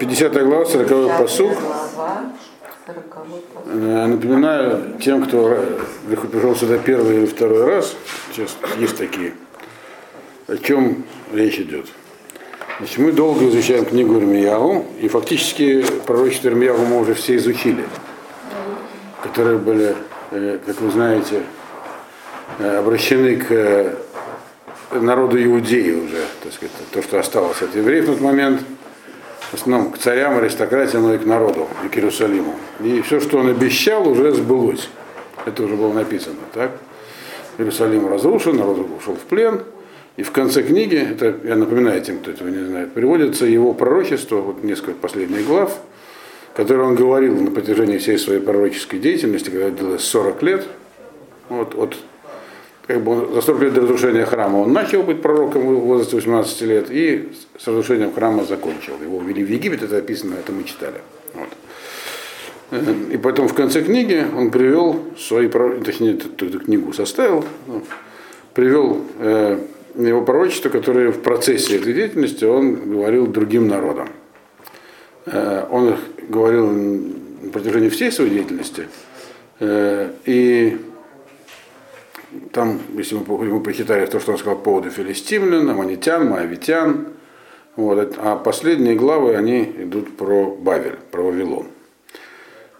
50 0.00 0.32
глава, 0.32 0.64
40 0.64 1.18
посуг. 1.18 1.52
глава, 1.60 2.32
40 2.86 3.04
Э, 3.66 4.06
Напоминаю 4.06 4.98
тем, 4.98 5.22
кто 5.22 5.58
пришел 6.32 6.56
сюда 6.56 6.78
первый 6.78 7.18
или 7.18 7.26
второй 7.26 7.64
раз, 7.64 7.94
сейчас 8.32 8.56
есть 8.78 8.96
такие, 8.96 9.34
о 10.48 10.56
чем 10.56 11.04
речь 11.32 11.58
идет. 11.58 11.86
Значит, 12.78 12.98
мы 12.98 13.12
долго 13.12 13.46
изучаем 13.50 13.84
книгу 13.84 14.16
Ирмиягу, 14.16 14.86
и 15.00 15.08
фактически 15.08 15.84
пророчество 16.06 16.48
Ирмиягу 16.48 16.86
мы 16.86 17.00
уже 17.00 17.12
все 17.12 17.36
изучили, 17.36 17.84
которые 19.22 19.58
были, 19.58 19.94
э, 20.30 20.58
как 20.64 20.80
вы 20.80 20.90
знаете, 20.90 21.42
э, 22.58 22.78
обращены 22.78 23.36
к 23.36 23.96
народу 24.92 25.42
Иудеи 25.44 25.92
уже, 25.92 26.24
так 26.42 26.54
сказать, 26.54 26.72
то, 26.90 27.02
что 27.02 27.18
осталось 27.18 27.60
от 27.60 27.76
евреев 27.76 28.04
в 28.04 28.12
тот 28.12 28.20
момент, 28.22 28.62
в 29.50 29.54
основном 29.54 29.90
к 29.90 29.98
царям, 29.98 30.38
аристократиям, 30.38 31.02
но 31.02 31.14
и 31.14 31.18
к 31.18 31.26
народу, 31.26 31.66
и 31.84 31.88
к 31.88 31.96
Иерусалиму. 31.96 32.54
И 32.80 33.00
все, 33.00 33.20
что 33.20 33.38
он 33.38 33.48
обещал, 33.48 34.08
уже 34.08 34.32
сбылось. 34.32 34.88
Это 35.44 35.64
уже 35.64 35.74
было 35.74 35.92
написано, 35.92 36.36
так? 36.52 36.72
Иерусалим 37.58 38.08
разрушен, 38.08 38.56
народ 38.56 38.86
ушел 38.96 39.14
в 39.14 39.20
плен. 39.28 39.62
И 40.16 40.22
в 40.22 40.30
конце 40.32 40.62
книги, 40.62 40.96
это 40.96 41.36
я 41.44 41.56
напоминаю 41.56 42.00
тем, 42.02 42.18
кто 42.18 42.30
этого 42.30 42.48
не 42.48 42.64
знает, 42.64 42.92
приводится 42.92 43.46
его 43.46 43.72
пророчество, 43.74 44.36
вот 44.36 44.62
несколько 44.62 44.98
последних 44.98 45.46
глав, 45.46 45.78
которые 46.54 46.86
он 46.86 46.94
говорил 46.94 47.40
на 47.40 47.50
протяжении 47.50 47.98
всей 47.98 48.18
своей 48.18 48.40
пророческой 48.40 48.98
деятельности, 48.98 49.50
когда 49.50 49.70
длилось 49.70 50.04
40 50.04 50.42
лет, 50.42 50.66
вот, 51.48 51.74
от 51.74 51.96
как 52.90 53.04
бы 53.04 53.28
за 53.34 53.40
40 53.40 53.62
лет 53.62 53.74
до 53.74 53.82
разрушения 53.82 54.26
храма 54.26 54.58
он 54.58 54.72
начал 54.72 55.04
быть 55.04 55.22
пророком 55.22 55.62
в 55.62 55.80
возрасте 55.80 56.16
18 56.16 56.62
лет 56.62 56.90
и 56.90 57.28
с 57.56 57.68
разрушением 57.68 58.12
храма 58.12 58.42
закончил. 58.44 58.94
Его 59.00 59.18
увели 59.18 59.44
в 59.44 59.48
Египет, 59.48 59.84
это 59.84 59.98
описано, 59.98 60.34
это 60.34 60.50
мы 60.50 60.64
читали. 60.64 61.00
Вот. 61.34 61.48
Э, 62.72 62.94
И 63.12 63.16
потом 63.16 63.46
в 63.46 63.54
конце 63.54 63.82
книги 63.82 64.26
он 64.36 64.50
привел 64.50 65.04
свои, 65.16 65.46
прор- 65.46 65.84
точнее, 65.84 66.14
эту, 66.14 66.46
эту 66.46 66.58
книгу 66.58 66.92
составил, 66.92 67.44
ну, 67.68 67.82
привел 68.54 69.02
э, 69.20 69.58
его 69.94 70.22
пророчество, 70.22 70.68
которое 70.68 71.12
в 71.12 71.20
процессе 71.22 71.76
этой 71.76 71.92
деятельности 71.92 72.44
он 72.44 72.74
говорил 72.90 73.28
другим 73.28 73.68
народам. 73.68 74.08
Э, 75.26 75.64
он 75.70 75.90
их 75.90 75.98
говорил 76.28 76.66
на 76.66 77.50
протяжении 77.52 77.88
всей 77.88 78.10
своей 78.10 78.30
деятельности. 78.30 78.88
Э, 79.60 80.10
и 80.24 80.76
там, 82.52 82.80
если 82.96 83.16
мы, 83.16 83.24
по- 83.24 83.38
мы 83.38 83.60
прочитали 83.60 84.06
то, 84.06 84.20
что 84.20 84.32
он 84.32 84.38
сказал 84.38 84.56
по 84.58 84.64
поводу 84.64 84.90
филистимлян, 84.90 85.68
аманитян, 85.68 86.28
моавитян, 86.28 87.08
вот, 87.76 88.14
а 88.18 88.36
последние 88.36 88.94
главы, 88.94 89.36
они 89.36 89.62
идут 89.62 90.16
про 90.16 90.46
Бавель, 90.50 90.96
про 91.10 91.22
Вавилон. 91.22 91.66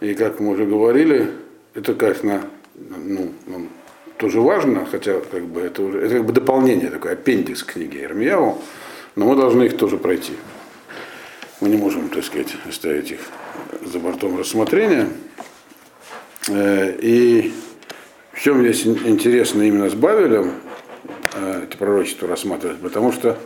И 0.00 0.14
как 0.14 0.40
мы 0.40 0.50
уже 0.52 0.66
говорили, 0.66 1.30
это, 1.74 1.94
конечно, 1.94 2.42
ну, 2.74 3.30
тоже 4.16 4.40
важно, 4.40 4.86
хотя 4.86 5.20
как 5.20 5.44
бы 5.44 5.60
это 5.60 5.82
уже 5.82 5.98
это 6.00 6.16
как 6.16 6.24
бы 6.26 6.32
дополнение, 6.32 6.90
такой 6.90 7.12
аппендикс 7.12 7.62
книги 7.62 7.98
Ирмияу, 8.02 8.58
но 9.16 9.26
мы 9.26 9.36
должны 9.36 9.64
их 9.64 9.76
тоже 9.76 9.96
пройти. 9.96 10.32
Мы 11.60 11.68
не 11.68 11.76
можем, 11.76 12.08
так 12.08 12.24
сказать, 12.24 12.54
оставить 12.68 13.12
их 13.12 13.20
за 13.84 13.98
бортом 13.98 14.38
рассмотрения. 14.38 15.08
Э, 16.48 16.96
И 17.00 17.52
в 18.40 18.42
чем 18.42 18.62
здесь 18.62 18.86
ин- 18.86 18.98
интересно 19.04 19.60
именно 19.60 19.90
с 19.90 19.94
Бавелем 19.94 20.52
э, 21.34 21.64
это 21.64 21.76
пророчество 21.76 22.26
рассматривать, 22.26 22.78
потому 22.78 23.12
что 23.12 23.36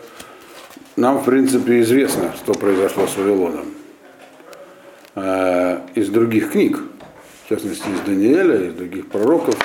нам, 0.95 1.19
в 1.19 1.25
принципе, 1.25 1.81
известно, 1.81 2.33
что 2.37 2.55
произошло 2.55 3.09
с 3.09 3.17
Вавилоном 3.17 3.67
э, 5.17 5.81
из 5.97 6.11
других 6.11 6.53
книг, 6.53 6.79
в 7.45 7.49
частности, 7.49 7.89
из 7.89 8.01
Даниэля, 8.07 8.69
из 8.69 8.75
других 8.75 9.09
пророков. 9.09 9.57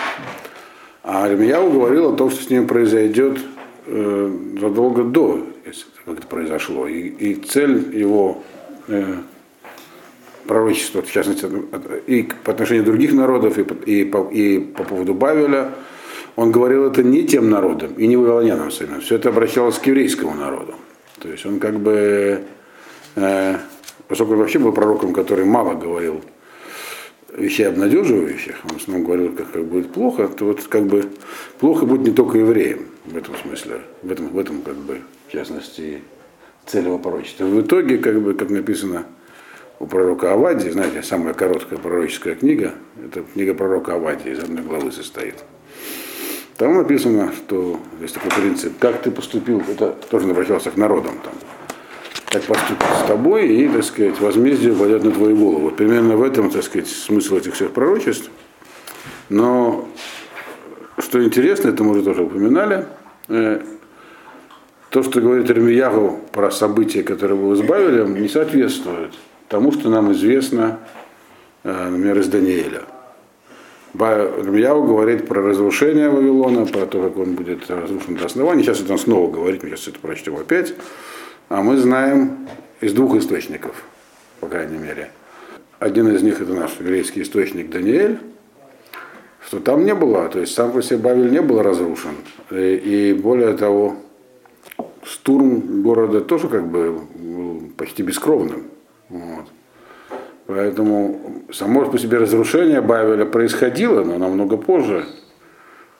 А 1.03 1.25
Армияу 1.25 1.69
говорил 1.69 2.11
о 2.11 2.17
том, 2.17 2.31
что 2.31 2.43
с 2.43 2.49
ним 2.49 2.65
произойдет 2.65 3.39
э, 3.85 4.37
задолго 4.59 5.03
до, 5.03 5.45
если 5.63 5.85
это 6.07 6.25
произошло. 6.25 6.87
И, 6.87 7.01
и 7.07 7.35
цель 7.35 7.95
его 7.95 8.43
пророчества, 10.49 11.03
в 11.03 11.11
частности, 11.11 11.47
и 12.07 12.27
по 12.43 12.51
отношению 12.51 12.83
других 12.83 13.13
народов, 13.13 13.59
и, 13.59 13.63
по- 13.63 13.83
и, 13.85 14.03
по, 14.03 14.27
и 14.31 14.57
по 14.59 14.83
поводу 14.83 15.13
Бавеля, 15.13 15.75
он 16.35 16.51
говорил 16.51 16.85
это 16.85 17.03
не 17.03 17.23
тем 17.23 17.51
народам 17.51 17.93
и 17.93 18.07
не 18.07 18.17
вавилонянам 18.17 18.71
самим. 18.71 19.01
Все 19.01 19.17
это 19.17 19.29
обращалось 19.29 19.77
к 19.77 19.85
еврейскому 19.85 20.33
народу. 20.33 20.73
То 21.19 21.29
есть 21.29 21.45
он 21.45 21.59
как 21.59 21.79
бы, 21.79 22.45
э, 23.15 23.57
поскольку 24.07 24.33
он 24.33 24.39
вообще 24.39 24.57
был 24.57 24.71
пророком, 24.71 25.13
который 25.13 25.45
мало 25.45 25.75
говорил 25.75 26.21
вещей 27.37 27.67
обнадеживающих, 27.67 28.55
он 28.63 28.79
в 28.79 28.81
основном 28.81 29.05
говорил, 29.05 29.31
как, 29.33 29.51
как 29.51 29.65
будет 29.65 29.93
плохо, 29.93 30.29
то 30.29 30.45
вот 30.45 30.63
как 30.63 30.87
бы 30.87 31.05
плохо 31.59 31.85
будет 31.85 32.07
не 32.07 32.11
только 32.11 32.39
евреям 32.39 32.79
в 33.05 33.15
этом 33.15 33.35
смысле, 33.35 33.81
в 34.01 34.11
этом, 34.11 34.29
в 34.29 34.39
этом 34.39 34.63
как 34.63 34.77
бы, 34.77 35.01
в 35.27 35.31
частности, 35.31 36.01
цель 36.65 36.85
его 36.85 36.97
пророчества. 36.97 37.45
В 37.45 37.61
итоге, 37.61 37.99
как 37.99 38.19
бы, 38.19 38.33
как 38.33 38.49
написано 38.49 39.05
у 39.79 39.87
пророка 39.87 40.33
Авадии, 40.33 40.69
знаете, 40.69 41.01
самая 41.03 41.33
короткая 41.33 41.79
пророческая 41.79 42.35
книга, 42.35 42.73
это 43.03 43.23
книга 43.33 43.53
пророка 43.53 43.95
Авадии, 43.95 44.31
из 44.31 44.39
одной 44.39 44.63
главы 44.63 44.91
состоит. 44.91 45.35
Там 46.57 46.75
написано, 46.75 47.31
что 47.31 47.79
есть 48.01 48.13
такой 48.13 48.31
принцип, 48.31 48.77
как 48.79 49.01
ты 49.01 49.11
поступил, 49.11 49.61
это 49.61 49.95
тоже 50.09 50.29
обращался 50.29 50.71
к 50.71 50.75
народам 50.75 51.13
там, 51.23 51.33
как 52.29 52.43
поступит 52.43 52.85
с 53.03 53.07
тобой, 53.07 53.47
и, 53.47 53.69
так 53.69 53.83
сказать, 53.85 54.19
возмездие 54.19 54.73
упадет 54.73 55.05
на 55.05 55.11
твою 55.11 55.37
голову. 55.37 55.59
Вот 55.61 55.77
примерно 55.77 56.17
в 56.17 56.23
этом, 56.23 56.51
так 56.51 56.63
сказать, 56.63 56.89
смысл 56.89 57.37
этих 57.37 57.53
всех 57.53 57.71
пророчеств. 57.71 58.29
Но 59.29 59.87
что 60.97 61.23
интересно, 61.23 61.69
это 61.69 61.85
мы 61.85 61.91
уже 61.91 62.03
тоже 62.03 62.23
упоминали, 62.23 62.85
э, 63.29 63.61
то, 64.89 65.03
что 65.03 65.21
говорит 65.21 65.49
Ирмиягу 65.49 66.19
про 66.33 66.51
события, 66.51 67.03
которые 67.03 67.37
было 67.37 67.55
с 67.55 67.61
Бавелем, 67.61 68.21
не 68.21 68.27
соответствует 68.27 69.13
тому, 69.49 69.71
что 69.71 69.89
нам 69.89 70.11
известно, 70.13 70.79
э, 71.63 71.89
например, 71.89 72.19
из 72.19 72.27
Даниэля. 72.27 72.83
Ирмияу 73.93 74.83
говорит 74.83 75.27
про 75.27 75.41
разрушение 75.41 76.09
Вавилона, 76.09 76.65
про 76.65 76.85
то, 76.85 77.01
как 77.01 77.17
он 77.17 77.33
будет 77.33 77.69
разрушен 77.69 78.15
до 78.15 78.25
основания. 78.25 78.63
Сейчас 78.63 78.81
это 78.81 78.93
он 78.93 78.99
снова 78.99 79.31
говорит, 79.31 79.63
мы 79.63 79.69
сейчас 79.69 79.87
это 79.89 79.99
прочтем 79.99 80.35
опять. 80.35 80.73
А 81.49 81.63
мы 81.63 81.77
знаем 81.77 82.47
из 82.81 82.93
двух 82.93 83.15
источников, 83.15 83.83
по 84.39 84.47
крайней 84.47 84.77
мере. 84.77 85.09
Один 85.79 86.07
из 86.09 86.21
них 86.21 86.39
это 86.39 86.53
наш 86.53 86.79
еврейский 86.79 87.23
источник 87.23 87.71
Даниэль, 87.71 88.19
что 89.47 89.59
там 89.59 89.83
не 89.83 89.95
было, 89.95 90.29
то 90.29 90.39
есть 90.39 90.53
сам 90.53 90.71
по 90.71 90.83
себе 90.83 90.97
Бавель 90.97 91.31
не 91.31 91.41
был 91.41 91.61
разрушен. 91.63 92.11
И, 92.51 93.11
и 93.11 93.13
более 93.13 93.53
того, 93.53 93.95
штурм 95.03 95.81
города 95.81 96.21
тоже 96.21 96.47
как 96.47 96.67
бы 96.67 97.01
был 97.15 97.71
почти 97.75 98.03
бескровным. 98.03 98.65
Вот. 99.09 99.45
Поэтому 100.47 101.43
само 101.51 101.85
по 101.85 101.97
себе 101.99 102.17
разрушение 102.17 102.81
Бавеля 102.81 103.25
происходило, 103.25 104.03
но 104.03 104.17
намного 104.17 104.57
позже, 104.57 105.05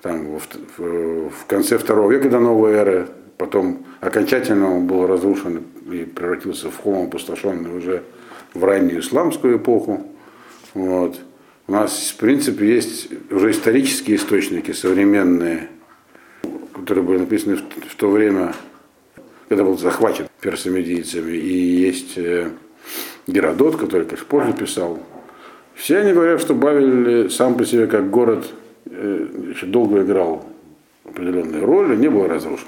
там, 0.01 0.37
в, 0.39 0.47
в- 0.77 1.29
в 1.29 1.45
конце 1.45 1.77
второго 1.77 2.11
века 2.11 2.29
до 2.29 2.39
новой 2.39 2.71
эры, 2.73 3.07
потом 3.37 3.85
окончательно 3.99 4.75
он 4.75 4.87
был 4.87 5.05
разрушен 5.05 5.63
и 5.91 6.03
превратился 6.05 6.71
в 6.71 6.77
холм 6.77 7.07
опустошенный 7.07 7.77
уже 7.77 8.03
в 8.53 8.63
раннюю 8.63 9.01
исламскую 9.01 9.57
эпоху. 9.57 10.07
Вот. 10.73 11.19
У 11.67 11.71
нас, 11.71 12.09
в 12.09 12.17
принципе, 12.17 12.67
есть 12.73 13.09
уже 13.31 13.51
исторические 13.51 14.17
источники 14.17 14.71
современные, 14.71 15.67
которые 16.73 17.03
были 17.03 17.19
написаны 17.19 17.57
в, 17.57 17.61
в 17.61 17.95
то 17.95 18.09
время, 18.09 18.53
когда 19.47 19.63
был 19.63 19.77
захвачен 19.77 20.25
персомедийцами, 20.41 21.33
и 21.33 21.55
есть 21.55 22.17
э, 22.17 22.49
Геродот, 23.27 23.77
который, 23.77 24.05
позже 24.05 24.53
писал. 24.53 24.99
Все 25.75 25.99
они 25.99 26.13
говорят, 26.13 26.41
что 26.41 26.53
Бавель 26.53 27.25
э, 27.25 27.29
сам 27.29 27.55
по 27.55 27.65
себе 27.65 27.87
как 27.87 28.09
город 28.09 28.45
э, 28.85 29.27
еще 29.55 29.65
долго 29.65 30.01
играл 30.01 30.45
определенную 31.05 31.65
роль 31.65 31.93
и 31.93 31.97
не 31.97 32.09
был 32.09 32.27
разрушен. 32.27 32.67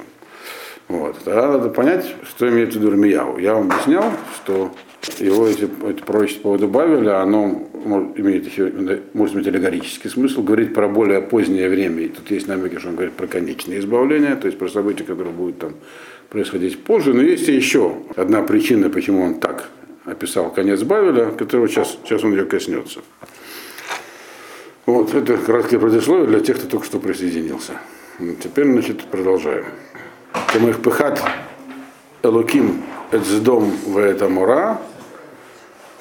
Вот. 0.88 1.18
Тогда 1.24 1.48
надо 1.52 1.70
понять, 1.70 2.06
что 2.28 2.50
имеет 2.50 2.74
в 2.74 2.76
виду 2.76 2.90
Ирмияу. 2.90 3.38
Я 3.38 3.56
вам 3.56 3.72
объяснял, 3.72 4.06
что 4.36 4.72
его 5.20 5.48
эти, 5.48 5.68
эти 5.90 6.02
пророчества 6.02 6.42
по 6.42 6.44
поводу 6.44 6.68
Бавеля, 6.68 7.22
оно 7.22 7.68
может, 7.86 8.20
имеет 8.20 8.46
еще, 8.46 8.72
может 9.14 9.36
иметь 9.36 9.48
аллегорический 9.48 10.10
смысл, 10.10 10.44
говорит 10.44 10.74
про 10.74 10.88
более 10.88 11.22
позднее 11.22 11.70
время. 11.70 12.04
И 12.04 12.08
тут 12.10 12.30
есть 12.32 12.48
намеки, 12.48 12.78
что 12.78 12.90
он 12.90 12.96
говорит 12.96 13.14
про 13.14 13.28
конечное 13.28 13.80
избавление, 13.80 14.36
то 14.36 14.48
есть 14.48 14.58
про 14.58 14.68
события, 14.70 15.04
которые 15.04 15.34
будут 15.34 15.60
там 15.60 15.74
происходить 16.30 16.82
позже. 16.84 17.14
Но 17.14 17.22
есть 17.22 17.48
еще 17.48 17.98
одна 18.16 18.42
причина, 18.42 18.90
почему 18.90 19.24
он 19.24 19.36
так 19.36 19.70
описал 20.06 20.52
конец 20.52 20.82
Бавеля, 20.84 21.32
которого 21.32 21.68
сейчас, 21.68 21.98
сейчас 22.04 22.24
он 22.24 22.32
ее 22.32 22.46
коснется. 22.46 23.02
Вот, 24.86 25.14
это 25.14 25.38
краткое 25.38 25.80
предисловие 25.80 26.28
для 26.28 26.40
тех, 26.40 26.58
кто 26.58 26.68
только 26.68 26.86
что 26.86 27.00
присоединился. 27.00 27.74
Теперь, 28.44 28.66
значит, 28.72 29.04
продолжаем. 29.06 29.66
Камых 30.52 30.82
пыхат 30.82 31.22
Элоким 32.24 32.84
Эцдом 33.12 33.72
в 33.86 34.00
Этамура, 34.00 34.82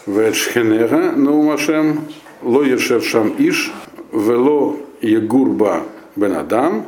Ветшхенега 0.07 1.13
Наумашем, 1.13 2.07
Ло 2.43 2.63
Ешев 2.63 3.05
Иш, 3.39 3.73
Вело 4.13 4.77
Егурба 5.01 5.85
Бенадам, 6.17 6.87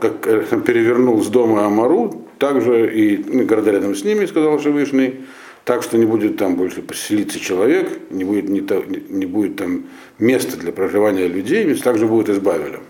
как 0.00 0.20
перевернул 0.64 1.22
с 1.22 1.28
дома 1.28 1.66
Амару, 1.66 2.26
также 2.38 2.92
и 2.94 3.16
города 3.44 3.70
рядом 3.72 3.94
с 3.94 4.04
ними, 4.04 4.26
сказал 4.26 4.58
Всевышний, 4.58 5.20
так 5.70 5.84
что 5.84 5.96
не 5.98 6.04
будет 6.04 6.36
там 6.36 6.56
больше 6.56 6.82
поселиться 6.82 7.38
человек, 7.38 7.88
не 8.10 8.24
будет, 8.24 8.48
не, 8.48 8.60
не 9.08 9.24
будет 9.24 9.54
там 9.54 9.84
места 10.18 10.56
для 10.56 10.72
проживания 10.72 11.28
людей, 11.28 11.72
также 11.76 12.08
будет 12.08 12.28
и 12.28 12.32
с 12.32 12.40
Бавелем. 12.40 12.80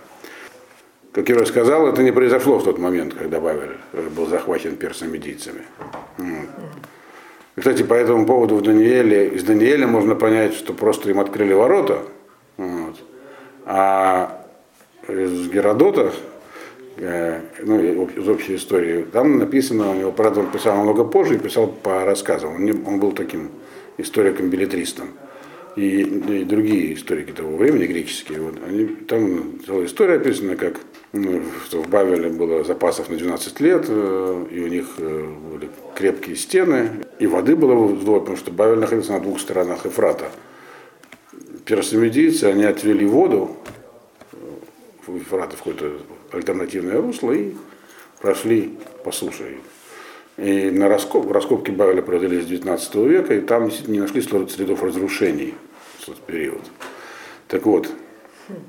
Как 1.12 1.28
я 1.28 1.36
уже 1.36 1.44
сказал, 1.44 1.88
это 1.88 2.02
не 2.02 2.10
произошло 2.10 2.58
в 2.58 2.64
тот 2.64 2.78
момент, 2.78 3.12
когда 3.12 3.38
Бавель 3.38 3.76
был 4.16 4.26
захвачен 4.28 4.76
персами-медийцами. 4.76 5.60
Кстати, 7.54 7.82
по 7.82 7.92
этому 7.92 8.24
поводу 8.24 8.56
в 8.56 8.62
Данииле, 8.62 9.28
из 9.28 9.44
Даниэля 9.44 9.86
можно 9.86 10.14
понять, 10.14 10.54
что 10.54 10.72
просто 10.72 11.10
им 11.10 11.20
открыли 11.20 11.52
ворота, 11.52 11.98
вот. 12.56 12.96
а 13.66 14.46
из 15.06 15.50
Геродота, 15.50 16.00
э, 16.06 16.12
ну, 16.96 18.08
из 18.08 18.28
общей 18.28 18.56
истории, 18.56 19.04
там 19.10 19.38
написано, 19.38 19.90
у 19.90 19.94
него, 19.94 20.12
правда, 20.12 20.40
он 20.40 20.50
писал 20.50 20.76
намного 20.76 21.04
позже 21.04 21.36
и 21.36 21.38
писал 21.38 21.68
по 21.68 22.04
рассказам. 22.04 22.56
Он, 22.56 22.64
не, 22.64 22.72
он 22.72 23.00
был 23.00 23.12
таким 23.12 23.50
историком-билетристом. 23.96 25.10
И, 25.76 26.00
и 26.00 26.44
другие 26.44 26.94
историки 26.94 27.30
того 27.30 27.56
времени, 27.56 27.86
греческие, 27.86 28.40
вот, 28.40 28.56
они, 28.66 28.86
там 28.86 29.60
целая 29.64 29.86
история 29.86 30.14
описана, 30.14 30.56
как 30.56 30.80
ну, 31.12 31.42
в 31.72 31.88
Бавеле 31.88 32.28
было 32.28 32.64
запасов 32.64 33.08
на 33.08 33.16
12 33.16 33.60
лет, 33.60 33.84
э, 33.88 34.46
и 34.50 34.60
у 34.60 34.66
них 34.66 34.86
э, 34.98 35.34
были 35.52 35.70
крепкие 35.94 36.34
стены, 36.34 36.90
и 37.20 37.26
воды 37.26 37.54
было 37.54 37.74
вдвое, 37.74 38.20
потому 38.20 38.36
что 38.36 38.50
Бавель 38.50 38.78
находится 38.78 39.12
на 39.12 39.20
двух 39.20 39.40
сторонах 39.40 39.86
Эфрата. 39.86 40.30
Персомедийцы, 41.64 42.44
они 42.44 42.64
отвели 42.64 43.06
воду 43.06 43.56
э, 44.32 44.36
в 45.06 45.18
Эфрата 45.18 45.56
в 45.56 45.58
какое-то 45.58 45.92
альтернативное 46.32 47.00
русло 47.00 47.32
и 47.32 47.54
прошли 48.20 48.78
по 49.04 49.12
суше. 49.12 49.58
И 50.36 50.70
на 50.70 50.88
раскоп, 50.88 51.30
раскопки 51.30 51.70
Бавеля 51.70 52.02
проводились 52.02 52.44
с 52.44 52.46
19 52.46 52.94
века, 52.96 53.34
и 53.34 53.40
там 53.40 53.70
не 53.86 54.00
нашли 54.00 54.22
следов 54.22 54.82
разрушений 54.82 55.54
в 55.98 56.06
тот 56.06 56.16
период. 56.20 56.62
Так 57.48 57.66
вот, 57.66 57.90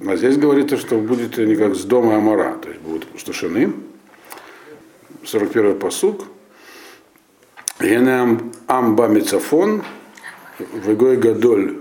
а 0.06 0.16
здесь 0.16 0.38
говорится, 0.38 0.78
что 0.78 0.98
будет 0.98 1.38
не 1.38 1.56
как 1.56 1.76
с 1.76 1.84
дома 1.84 2.18
Амара, 2.18 2.58
то 2.62 2.70
есть 2.70 2.82
будут 2.82 3.04
опустошены. 3.06 3.74
41-й 5.24 5.76
посуг. 5.76 6.26
Генеам 7.80 8.52
амба 8.68 9.08
мицафон, 9.08 9.84
вегой 10.60 11.18
гадоль, 11.18 11.78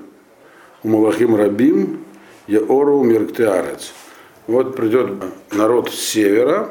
умалахим 0.83 1.35
рабим, 1.37 2.05
еору 2.47 3.03
мирктеарец. 3.03 3.93
Вот 4.51 4.75
придет 4.75 5.13
народ 5.53 5.91
с 5.93 5.95
севера, 5.95 6.69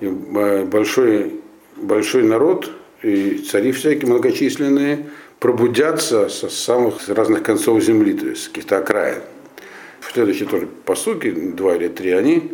большой, 0.00 1.40
большой 1.76 2.24
народ, 2.24 2.70
и 3.02 3.38
цари 3.38 3.70
всякие 3.70 4.10
многочисленные, 4.10 5.06
пробудятся 5.38 6.28
со 6.28 6.48
самых 6.48 7.08
разных 7.08 7.44
концов 7.44 7.80
земли, 7.84 8.14
то 8.14 8.26
есть 8.26 8.42
с 8.42 8.48
каких-то 8.48 8.78
окраин 8.78 9.22
следующие 10.12 10.48
тоже 10.48 10.66
посуки, 10.66 11.30
два 11.30 11.76
или 11.76 11.86
три, 11.86 12.10
они 12.10 12.50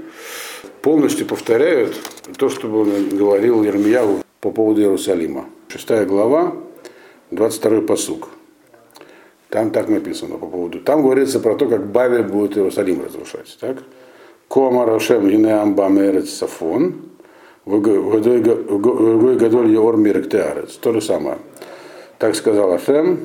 полностью 0.82 1.26
повторяют 1.26 1.98
то, 2.36 2.50
что 2.50 2.68
говорил 2.68 3.62
Ермияву 3.62 4.22
по 4.42 4.50
поводу 4.50 4.82
Иерусалима. 4.82 5.46
Шестая 5.68 6.04
глава, 6.04 6.54
22 7.30 7.80
посук. 7.80 8.28
Там 9.48 9.70
так 9.70 9.88
написано 9.88 10.36
по 10.36 10.46
поводу. 10.46 10.80
Там 10.80 11.00
говорится 11.02 11.40
про 11.40 11.54
то, 11.54 11.66
как 11.66 11.86
Бавель 11.86 12.24
будет 12.24 12.58
Иерусалим 12.58 13.02
разрушать. 13.02 13.56
Так? 13.58 13.78
Кома 14.48 14.86
Рошем 14.86 15.28
Гинеам 15.28 15.74
Бамерец 15.74 16.30
Сафон, 16.30 16.94
Годой 17.66 18.40
Гадоль 18.40 19.70
Еор 19.70 19.96
Миректеарец. 19.96 20.76
То 20.76 20.92
же 20.92 21.00
самое. 21.00 21.38
Так 22.18 22.34
сказал 22.34 22.72
Ашем, 22.72 23.18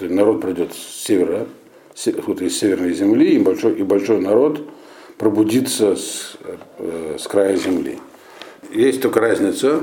народ 0.00 0.40
придет 0.40 0.72
с 0.72 1.04
севера, 1.04 1.46
из 1.94 2.58
северной 2.58 2.92
земли, 2.92 3.34
и 3.34 3.38
большой, 3.38 3.74
и 3.74 3.82
большой 3.82 4.20
народ 4.20 4.62
пробудится 5.18 5.96
с, 5.96 6.36
э, 6.78 7.16
с 7.18 7.26
края 7.26 7.56
земли. 7.56 7.98
Есть 8.72 9.00
только 9.00 9.20
разница, 9.20 9.82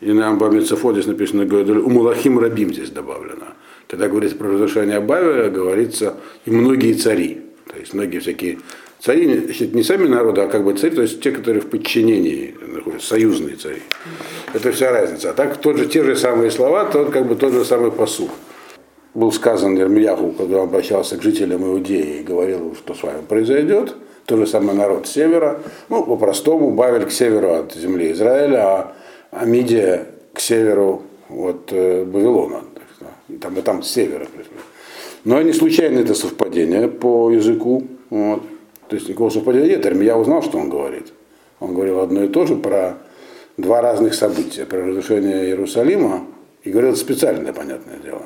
и 0.00 0.12
на 0.12 0.28
Амбамицефоде 0.28 1.00
здесь 1.00 1.12
написано, 1.12 1.44
у 1.44 1.88
Мулахим 1.88 2.38
Рабим 2.38 2.72
здесь 2.72 2.90
добавлено. 2.90 3.54
Когда 3.88 4.08
говорится 4.08 4.36
про 4.36 4.48
разрушение 4.48 5.00
Бавеля, 5.00 5.48
говорится 5.50 6.16
и 6.44 6.50
многие 6.50 6.94
цари. 6.94 7.42
То 7.72 7.78
есть 7.78 7.94
многие 7.94 8.18
всякие 8.18 8.58
цари, 9.04 9.26
не 9.72 9.82
сами 9.82 10.06
народы, 10.06 10.40
а 10.40 10.48
как 10.48 10.64
бы 10.64 10.74
цари, 10.74 10.94
то 10.94 11.02
есть 11.02 11.20
те, 11.20 11.30
которые 11.30 11.60
в 11.60 11.66
подчинении 11.66 12.54
находятся, 12.66 13.08
союзные 13.08 13.56
цари. 13.56 13.82
Это 14.54 14.72
вся 14.72 14.90
разница. 14.90 15.30
А 15.30 15.32
так 15.34 15.58
тот 15.58 15.76
же, 15.76 15.86
те 15.86 16.02
же 16.02 16.16
самые 16.16 16.50
слова, 16.50 16.84
тот 16.86 17.10
как 17.10 17.26
бы 17.26 17.34
тот 17.34 17.52
же 17.52 17.64
самый 17.64 17.92
посух 17.92 18.30
был 19.12 19.30
сказан 19.30 19.76
Ермияху, 19.76 20.32
когда 20.32 20.58
он 20.58 20.68
обращался 20.68 21.16
к 21.18 21.22
жителям 21.22 21.64
Иудеи 21.64 22.20
и 22.20 22.22
говорил, 22.22 22.74
что 22.74 22.94
с 22.94 23.02
вами 23.02 23.22
произойдет, 23.28 23.94
то 24.24 24.36
же 24.36 24.46
самое 24.46 24.76
народ 24.76 25.06
севера, 25.06 25.60
ну, 25.88 26.02
по-простому, 26.02 26.70
Бавель 26.70 27.04
к 27.04 27.12
северу 27.12 27.52
от 27.52 27.74
земли 27.74 28.12
Израиля, 28.12 28.58
а, 28.64 28.92
а 29.30 29.44
Мидия 29.44 30.06
к 30.32 30.40
северу 30.40 31.02
от 31.28 31.72
э, 31.72 32.04
Вавилона. 32.04 32.62
И 33.28 33.36
там 33.36 33.56
и 33.56 33.62
там 33.62 33.82
с 33.82 33.90
севера. 33.90 34.26
Но 35.24 35.40
не 35.42 35.52
случайно 35.52 35.98
это 35.98 36.14
совпадение 36.14 36.88
по 36.88 37.30
языку. 37.30 37.84
Вот. 38.10 38.42
То 38.94 38.98
есть 38.98 39.08
никакого 39.08 39.30
совпадения 39.30 39.76
нет. 39.76 40.02
Я 40.02 40.16
узнал, 40.16 40.40
что 40.40 40.56
он 40.56 40.70
говорит. 40.70 41.12
Он 41.58 41.74
говорил 41.74 41.98
одно 41.98 42.22
и 42.22 42.28
то 42.28 42.46
же 42.46 42.54
про 42.54 42.98
два 43.56 43.82
разных 43.82 44.14
события. 44.14 44.66
Про 44.66 44.86
разрушение 44.86 45.46
Иерусалима 45.46 46.28
и 46.62 46.70
говорил 46.70 46.94
специальное, 46.94 47.52
понятное 47.52 47.98
дело. 47.98 48.22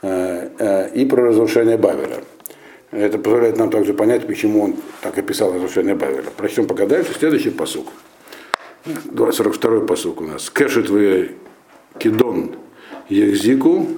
Э, 0.00 0.48
э, 0.58 0.94
и 0.94 1.04
про 1.04 1.24
разрушение 1.26 1.76
Бавеля. 1.76 2.24
Это 2.90 3.18
позволяет 3.18 3.58
нам 3.58 3.68
также 3.68 3.92
понять, 3.92 4.26
почему 4.26 4.62
он 4.62 4.76
так 5.02 5.18
описал 5.18 5.52
разрушение 5.52 5.94
Бавеля. 5.94 6.30
Прочтем 6.38 6.66
пока 6.66 6.86
дальше. 6.86 7.12
Следующий 7.12 7.50
посук. 7.50 7.88
42-й 8.86 9.86
посук 9.86 10.22
у 10.22 10.24
нас. 10.24 10.48
Кешет 10.48 10.88
вы 10.88 11.32
кидон 11.98 12.52
ехзику 13.10 13.88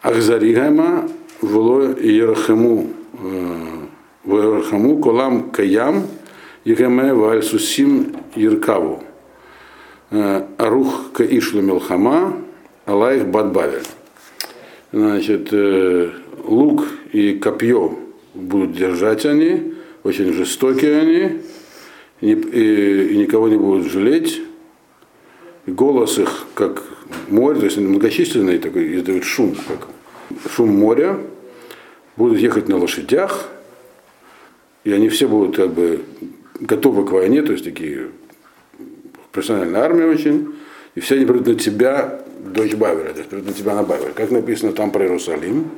ахзаригама 0.00 1.10
вло 1.42 1.82
ерахему 1.82 2.86
ерахему 4.36 4.98
колам 4.98 5.50
каям 5.50 6.06
егеме 6.64 7.14
вальсусим 7.14 8.16
еркаву 8.34 9.02
арух 10.10 11.12
каишлу 11.12 11.62
мелхама 11.62 12.36
алайх 12.86 13.26
бад 13.26 13.52
бавель. 13.52 13.82
Значит, 14.92 15.52
лук 16.44 16.86
и 17.12 17.34
копье 17.34 17.98
будут 18.34 18.72
держать 18.72 19.26
они, 19.26 19.74
очень 20.02 20.32
жестокие 20.32 20.98
они, 20.98 21.42
и, 22.20 23.14
никого 23.16 23.48
не 23.48 23.56
будут 23.56 23.90
жалеть. 23.92 24.40
Голос 25.66 26.18
их, 26.18 26.46
как 26.54 26.82
море, 27.28 27.58
то 27.58 27.66
есть 27.66 27.76
многочисленный 27.76 28.58
такой, 28.58 28.96
издают 28.96 29.24
шум, 29.24 29.54
как 29.68 29.88
шум 30.50 30.70
моря, 30.70 31.18
будут 32.16 32.38
ехать 32.38 32.68
на 32.68 32.78
лошадях, 32.78 33.48
и 34.84 34.92
они 34.92 35.08
все 35.08 35.28
будут 35.28 35.56
как 35.56 35.70
бы 35.70 36.00
готовы 36.60 37.04
к 37.04 37.10
войне, 37.10 37.42
то 37.42 37.52
есть 37.52 37.64
такие 37.64 38.08
профессиональная 39.32 39.82
армия 39.82 40.06
очень, 40.06 40.54
и 40.94 41.00
все 41.00 41.16
они 41.16 41.26
придут 41.26 41.46
на 41.46 41.54
тебя 41.54 42.20
дочь 42.40 42.74
Бавеля, 42.74 43.12
то 43.12 43.36
есть 43.36 43.46
на 43.46 43.52
тебя 43.52 43.74
на 43.74 43.82
Бавель. 43.82 44.12
Как 44.14 44.30
написано 44.30 44.72
там 44.72 44.90
про 44.90 45.04
Иерусалим. 45.04 45.70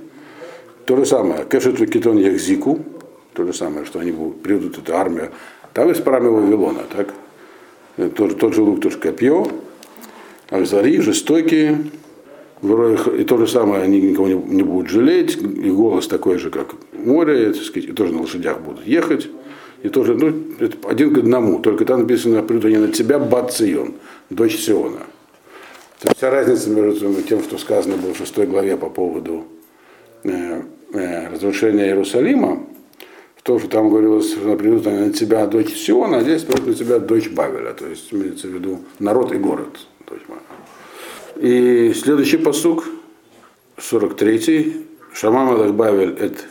То 0.87 0.97
же 0.97 1.07
самое. 1.07 1.45
Кешету 1.45 1.87
Китон 1.87 2.19
Яхзику, 2.19 2.81
то 3.35 3.45
же 3.45 3.53
самое, 3.53 3.85
что 3.85 4.01
они 4.01 4.13
будут, 4.13 4.43
придут, 4.43 4.79
эта 4.79 4.97
армия. 4.97 5.31
Там 5.73 5.91
из 5.91 5.99
парами 5.99 6.29
Вавилона, 6.29 6.83
так? 6.95 7.15
Тот, 8.17 8.39
тот 8.39 8.55
же 8.55 8.63
лук, 8.63 8.81
тоже 8.81 8.99
копье, 8.99 9.47
Ахзари, 10.49 11.01
жестокие, 11.01 11.79
и 12.63 13.25
то 13.25 13.39
же 13.39 13.47
самое, 13.47 13.83
они 13.83 14.01
никого 14.01 14.29
не, 14.29 14.35
не 14.35 14.63
будут 14.63 14.91
жалеть, 14.91 15.37
и 15.37 15.71
голос 15.71 16.07
такой 16.09 16.39
же, 16.39 16.51
как 16.51 16.75
море, 16.93 17.55
сказать, 17.55 17.89
и 17.89 17.93
тоже 17.93 18.13
на 18.13 18.21
лошадях 18.21 18.61
будут 18.61 18.87
ехать. 18.87 19.29
И 19.83 19.89
тоже, 19.89 20.15
ну, 20.15 20.33
это 20.59 20.77
один 20.89 21.15
к 21.15 21.19
одному, 21.19 21.61
только 21.61 21.87
там 21.87 22.01
написано, 22.01 22.43
придут 22.43 22.67
они 22.67 22.77
на 22.77 22.89
тебя, 22.89 23.19
Бат 23.19 23.59
дочь 24.29 24.59
Сиона. 24.59 25.07
То 26.01 26.09
есть 26.09 26.19
вся 26.19 26.31
разница 26.31 26.69
между 26.71 27.23
тем, 27.23 27.43
что 27.43 27.57
сказано 27.57 27.97
было 27.97 28.13
в 28.13 28.19
шестой 28.19 28.47
главе 28.47 28.77
по 28.77 28.91
поводу 28.91 29.45
э, 30.25 30.63
э, 30.93 31.29
разрушения 31.29 31.87
Иерусалима, 31.87 32.67
в 33.37 33.43
том, 33.43 33.59
что 33.59 33.69
там 33.69 33.89
говорилось, 33.89 34.33
что 34.33 34.55
придут 34.57 34.87
они 34.87 35.07
на 35.07 35.13
тебя 35.15 35.47
дочь 35.47 35.75
Сиона, 35.75 36.19
а 36.19 36.23
здесь 36.23 36.43
придут 36.43 36.67
на 36.67 36.75
тебя 36.75 36.99
дочь 36.99 37.31
Бавеля, 37.31 37.73
то 37.73 37.87
есть 37.87 38.13
имеется 38.13 38.49
в 38.49 38.51
виду 38.51 38.81
народ 38.99 39.33
и 39.33 39.39
город. 39.39 39.79
И 41.41 41.95
следующий 41.95 42.37
посук, 42.37 42.85
43. 43.79 44.87
Шамам 45.15 45.49
Алахбавель 45.49 46.15
эт 46.21 46.47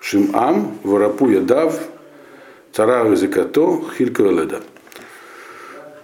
Шимам, 0.00 0.76
Варапу 0.82 1.28
Ядав, 1.28 1.80
Царав 2.72 3.12
Языкато, 3.12 3.80
Хилька. 3.96 4.60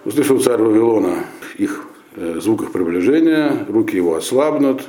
Услышал 0.05 0.39
царь 0.39 0.61
Вавилона 0.61 1.25
их 1.57 1.83
э, 2.15 2.39
звуках 2.39 2.71
приближения, 2.71 3.65
руки 3.67 3.97
его 3.97 4.15
ослабнут, 4.15 4.83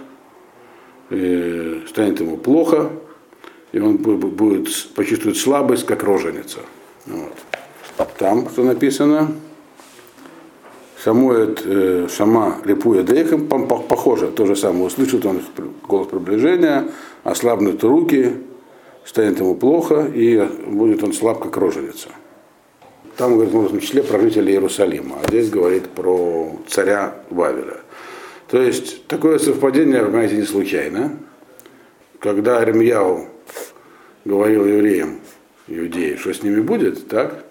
э, 1.10 1.80
станет 1.88 2.20
ему 2.20 2.36
плохо, 2.36 2.90
и 3.72 3.80
он 3.80 3.96
будет 3.96 4.68
почувствует 4.94 5.36
слабость, 5.36 5.84
как 5.84 6.04
роженица. 6.04 6.60
Вот. 7.06 7.34
Там, 8.18 8.48
что 8.50 8.62
написано, 8.62 9.34
Самует 11.02 11.62
э, 11.64 12.06
сама 12.08 12.58
репуя 12.64 13.02
дейхам, 13.02 13.48
похоже, 13.48 14.28
то 14.28 14.46
же 14.46 14.54
самое, 14.54 14.84
услышит 14.84 15.26
он 15.26 15.42
голос 15.88 16.06
приближения, 16.06 16.84
ослабнут 17.24 17.82
руки, 17.82 18.34
станет 19.04 19.40
ему 19.40 19.56
плохо, 19.56 20.08
и 20.14 20.40
будет 20.64 21.02
он 21.02 21.12
слаб, 21.12 21.42
как 21.42 21.56
роженица. 21.56 22.10
Там 23.16 23.34
говорит 23.36 23.52
в 23.52 23.80
числе 23.80 24.04
про 24.04 24.20
жителей 24.20 24.52
Иерусалима, 24.52 25.16
а 25.20 25.26
здесь 25.26 25.50
говорит 25.50 25.88
про 25.88 26.56
царя 26.68 27.16
Вавеля. 27.30 27.78
То 28.48 28.62
есть 28.62 29.08
такое 29.08 29.40
совпадение, 29.40 30.04
понимаете, 30.04 30.36
не 30.36 30.44
случайно. 30.44 31.16
Когда 32.20 32.58
Армияу 32.58 33.26
говорил 34.24 34.66
евреям, 34.66 35.18
иудеи, 35.66 36.14
что 36.14 36.32
с 36.32 36.44
ними 36.44 36.60
будет, 36.60 37.08
так, 37.08 37.44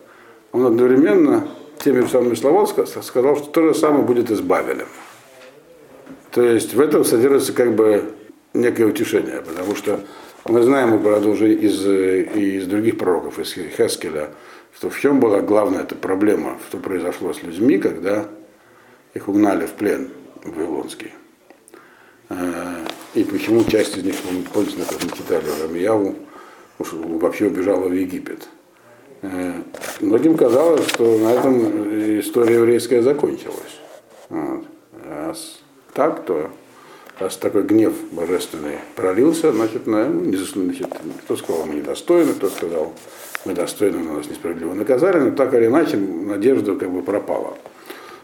он 0.54 0.66
одновременно 0.66 1.50
теми 1.84 2.06
самыми 2.08 2.36
словами 2.36 2.68
сказал, 3.02 3.36
что 3.38 3.48
то 3.48 3.68
же 3.68 3.76
самое 3.76 4.04
будет 4.04 4.32
и 4.32 4.36
с 4.36 4.42
Бавелем. 4.42 4.88
То 6.32 6.42
есть 6.44 6.74
в 6.74 6.80
этом 6.80 7.04
содержится 7.04 7.54
как 7.54 7.76
бы 7.76 8.14
некое 8.54 8.86
утешение, 8.86 9.42
потому 9.42 9.76
что 9.76 10.02
мы 10.46 10.64
знаем, 10.64 11.02
правда, 11.02 11.30
уже 11.30 11.54
из, 11.54 11.86
из 11.86 12.68
других 12.68 12.98
пророков, 12.98 13.40
из 13.40 13.54
Хескеля, 13.54 14.30
что 14.76 14.90
в 14.90 15.00
чем 15.00 15.20
была 15.20 15.42
главная 15.42 15.84
эта 15.84 15.96
проблема, 15.96 16.58
что 16.68 16.78
произошло 16.78 17.34
с 17.34 17.44
людьми, 17.44 17.78
когда 17.78 18.28
их 19.14 19.28
угнали 19.28 19.66
в 19.66 19.72
плен 19.72 20.10
в 20.44 20.56
Вавилонский. 20.56 21.12
Э, 22.30 22.86
и 23.14 23.24
почему 23.24 23.64
часть 23.66 23.98
из 23.98 24.04
них, 24.04 24.16
помните, 24.54 24.78
как 24.90 25.04
мы 25.04 25.10
читали 25.16 25.46
Рамияву, 25.62 26.16
вообще 26.80 27.48
убежала 27.48 27.88
в 27.88 27.94
Египет. 27.94 28.48
Э, 29.22 29.54
многим 30.00 30.36
казалось, 30.36 30.88
что 30.88 31.18
на 31.20 31.34
этом 31.34 32.20
история 32.20 32.56
еврейская 32.56 33.02
закончилась. 33.02 33.80
Вот. 34.30 34.66
А 35.06 35.34
так, 35.94 36.26
то 36.26 36.50
раз 37.20 37.38
такой 37.38 37.64
гнев 37.64 37.94
божественный 38.12 38.78
пролился, 38.96 39.52
значит, 39.52 39.86
на, 39.86 40.08
не 40.08 40.36
значит, 40.36 40.88
кто 41.24 41.36
сказал, 41.36 41.66
мы 41.66 41.76
недостойны, 41.76 42.34
кто 42.34 42.50
сказал, 42.50 42.94
мы 43.46 43.54
достойны, 43.54 44.00
но 44.00 44.14
нас 44.14 44.30
несправедливо 44.30 44.74
наказали, 44.74 45.20
но 45.20 45.32
так 45.32 45.54
или 45.54 45.68
иначе 45.68 45.98
надежда 45.98 46.76
как 46.76 46.90
бы 46.90 47.04
пропала. 47.04 47.58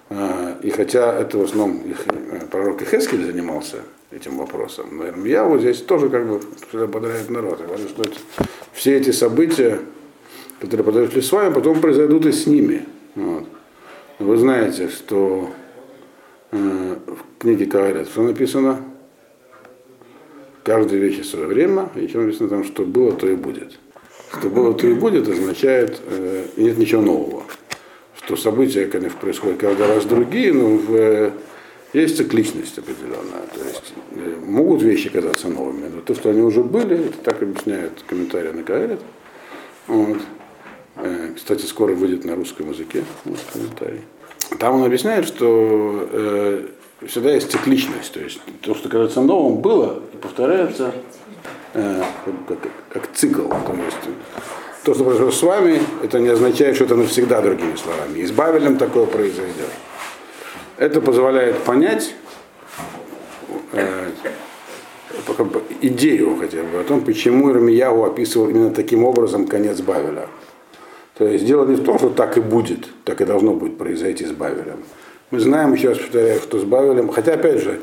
А, 0.10 0.58
и 0.63 0.70
хотя 0.70 1.13
это 1.13 1.38
в 1.38 1.44
основном 1.44 1.82
их, 1.82 2.08
э, 2.08 2.46
пророк 2.50 2.82
Ихескель 2.82 3.25
занимался 3.25 3.77
этим 4.12 4.38
вопросом, 4.38 4.86
но 4.92 5.25
я 5.25 5.44
вот 5.44 5.60
здесь 5.60 5.82
тоже 5.82 6.10
как 6.10 6.25
бы 6.27 6.39
подражает 6.88 7.30
народ. 7.30 7.60
Я 7.60 7.68
говорю, 7.68 7.88
что 7.89 8.04
все 8.74 8.98
эти 8.98 9.12
события, 9.12 9.80
которые 10.59 10.83
произошли 10.83 11.21
с 11.21 11.31
вами, 11.31 11.53
потом 11.53 11.79
произойдут 11.79 12.25
и 12.25 12.31
с 12.31 12.47
ними. 12.47 12.85
Вот. 13.15 13.45
Вы 14.19 14.37
знаете, 14.37 14.89
что 14.89 15.51
э, 16.51 16.95
в 17.05 17.39
книге 17.41 17.65
Каарет 17.67 18.07
что 18.07 18.23
написано? 18.23 18.81
Каждая 20.63 20.99
вещь 20.99 21.21
в 21.21 21.25
свое 21.25 21.45
время, 21.45 21.89
и 21.95 22.03
еще 22.03 22.19
написано 22.19 22.49
там, 22.49 22.63
что 22.63 22.83
было, 22.83 23.11
то 23.11 23.27
и 23.27 23.35
будет. 23.35 23.77
Что 24.37 24.49
было, 24.49 24.73
то 24.73 24.87
и 24.87 24.93
будет, 24.93 25.27
означает, 25.27 26.01
э, 26.07 26.45
нет 26.57 26.77
ничего 26.77 27.01
нового. 27.01 27.43
Что 28.17 28.35
события, 28.35 28.87
конечно, 28.87 29.17
происходят 29.19 29.57
каждый 29.57 29.87
раз 29.87 30.05
другие, 30.05 30.51
но 30.51 30.75
в, 30.75 30.95
э, 30.95 31.31
есть 31.93 32.17
цикличность 32.17 32.77
определенная. 32.77 33.45
То 33.53 33.63
есть 33.63 33.93
э, 34.11 34.35
могут 34.45 34.81
вещи 34.81 35.09
казаться 35.09 35.47
новыми, 35.47 35.87
но 35.93 36.01
то, 36.01 36.15
что 36.15 36.31
они 36.31 36.41
уже 36.41 36.63
были, 36.63 37.05
это 37.05 37.17
так 37.19 37.41
объясняют 37.41 38.03
комментарии 38.07 38.51
на 38.51 38.63
Каэрет. 38.63 38.99
Вот. 39.87 40.17
Э, 41.00 41.30
кстати, 41.36 41.66
скоро 41.66 41.94
выйдет 41.94 42.25
на 42.25 42.36
русском 42.36 42.72
языке 42.72 43.04
вот, 43.25 43.39
комментарий. 43.54 44.01
Там 44.60 44.75
он 44.75 44.84
объясняет, 44.86 45.27
что 45.27 46.08
э, 46.12 46.68
всегда 47.06 47.34
есть 47.34 47.51
цикличность, 47.51 48.13
то 48.13 48.20
есть 48.20 48.39
то, 48.62 48.74
что 48.74 48.89
кажется 48.89 49.22
новым, 49.22 49.58
было 49.58 50.01
и 50.13 50.18
повторяется 50.18 50.94
э, 51.74 52.04
как, 52.48 52.58
как, 52.89 53.12
цикл. 53.13 53.48
То 53.48 53.74
есть 53.74 53.98
то, 54.84 54.94
что 54.94 55.04
произошло 55.04 55.32
с 55.32 55.44
вами, 55.44 55.82
это 56.01 56.20
не 56.20 56.30
означает, 56.30 56.75
что 56.75 56.86
это 56.86 56.96
навсегда, 56.96 57.42
другими 57.42 57.75
словами. 57.75 58.20
И 58.20 58.77
такое 58.77 59.06
произойдет. 59.06 59.70
Это 60.77 61.01
позволяет 61.01 61.58
понять 61.60 62.16
э, 63.74 64.10
идею 65.82 66.38
хотя 66.39 66.63
бы 66.63 66.80
о 66.80 66.84
том, 66.84 67.01
почему 67.01 67.51
Ирмиягу 67.51 68.06
описывал 68.06 68.50
именно 68.50 68.72
таким 68.72 69.04
образом 69.04 69.46
конец 69.46 69.82
Бавеля. 69.82 70.27
То 71.17 71.27
есть 71.27 71.45
дело 71.45 71.65
не 71.65 71.75
в 71.75 71.83
том, 71.83 71.97
что 71.97 72.09
так 72.09 72.38
и 72.38 72.41
будет, 72.41 72.88
так 73.03 73.21
и 73.21 73.25
должно 73.25 73.53
будет 73.53 73.77
произойти 73.77 74.25
с 74.25 74.31
Бавелем. 74.31 74.83
Мы 75.31 75.39
знаем, 75.39 75.74
еще 75.74 75.89
раз 75.89 75.97
повторяю, 75.97 76.39
что 76.39 76.59
с 76.59 76.63
Бавелем, 76.63 77.09
хотя 77.09 77.33
опять 77.33 77.62
же, 77.62 77.79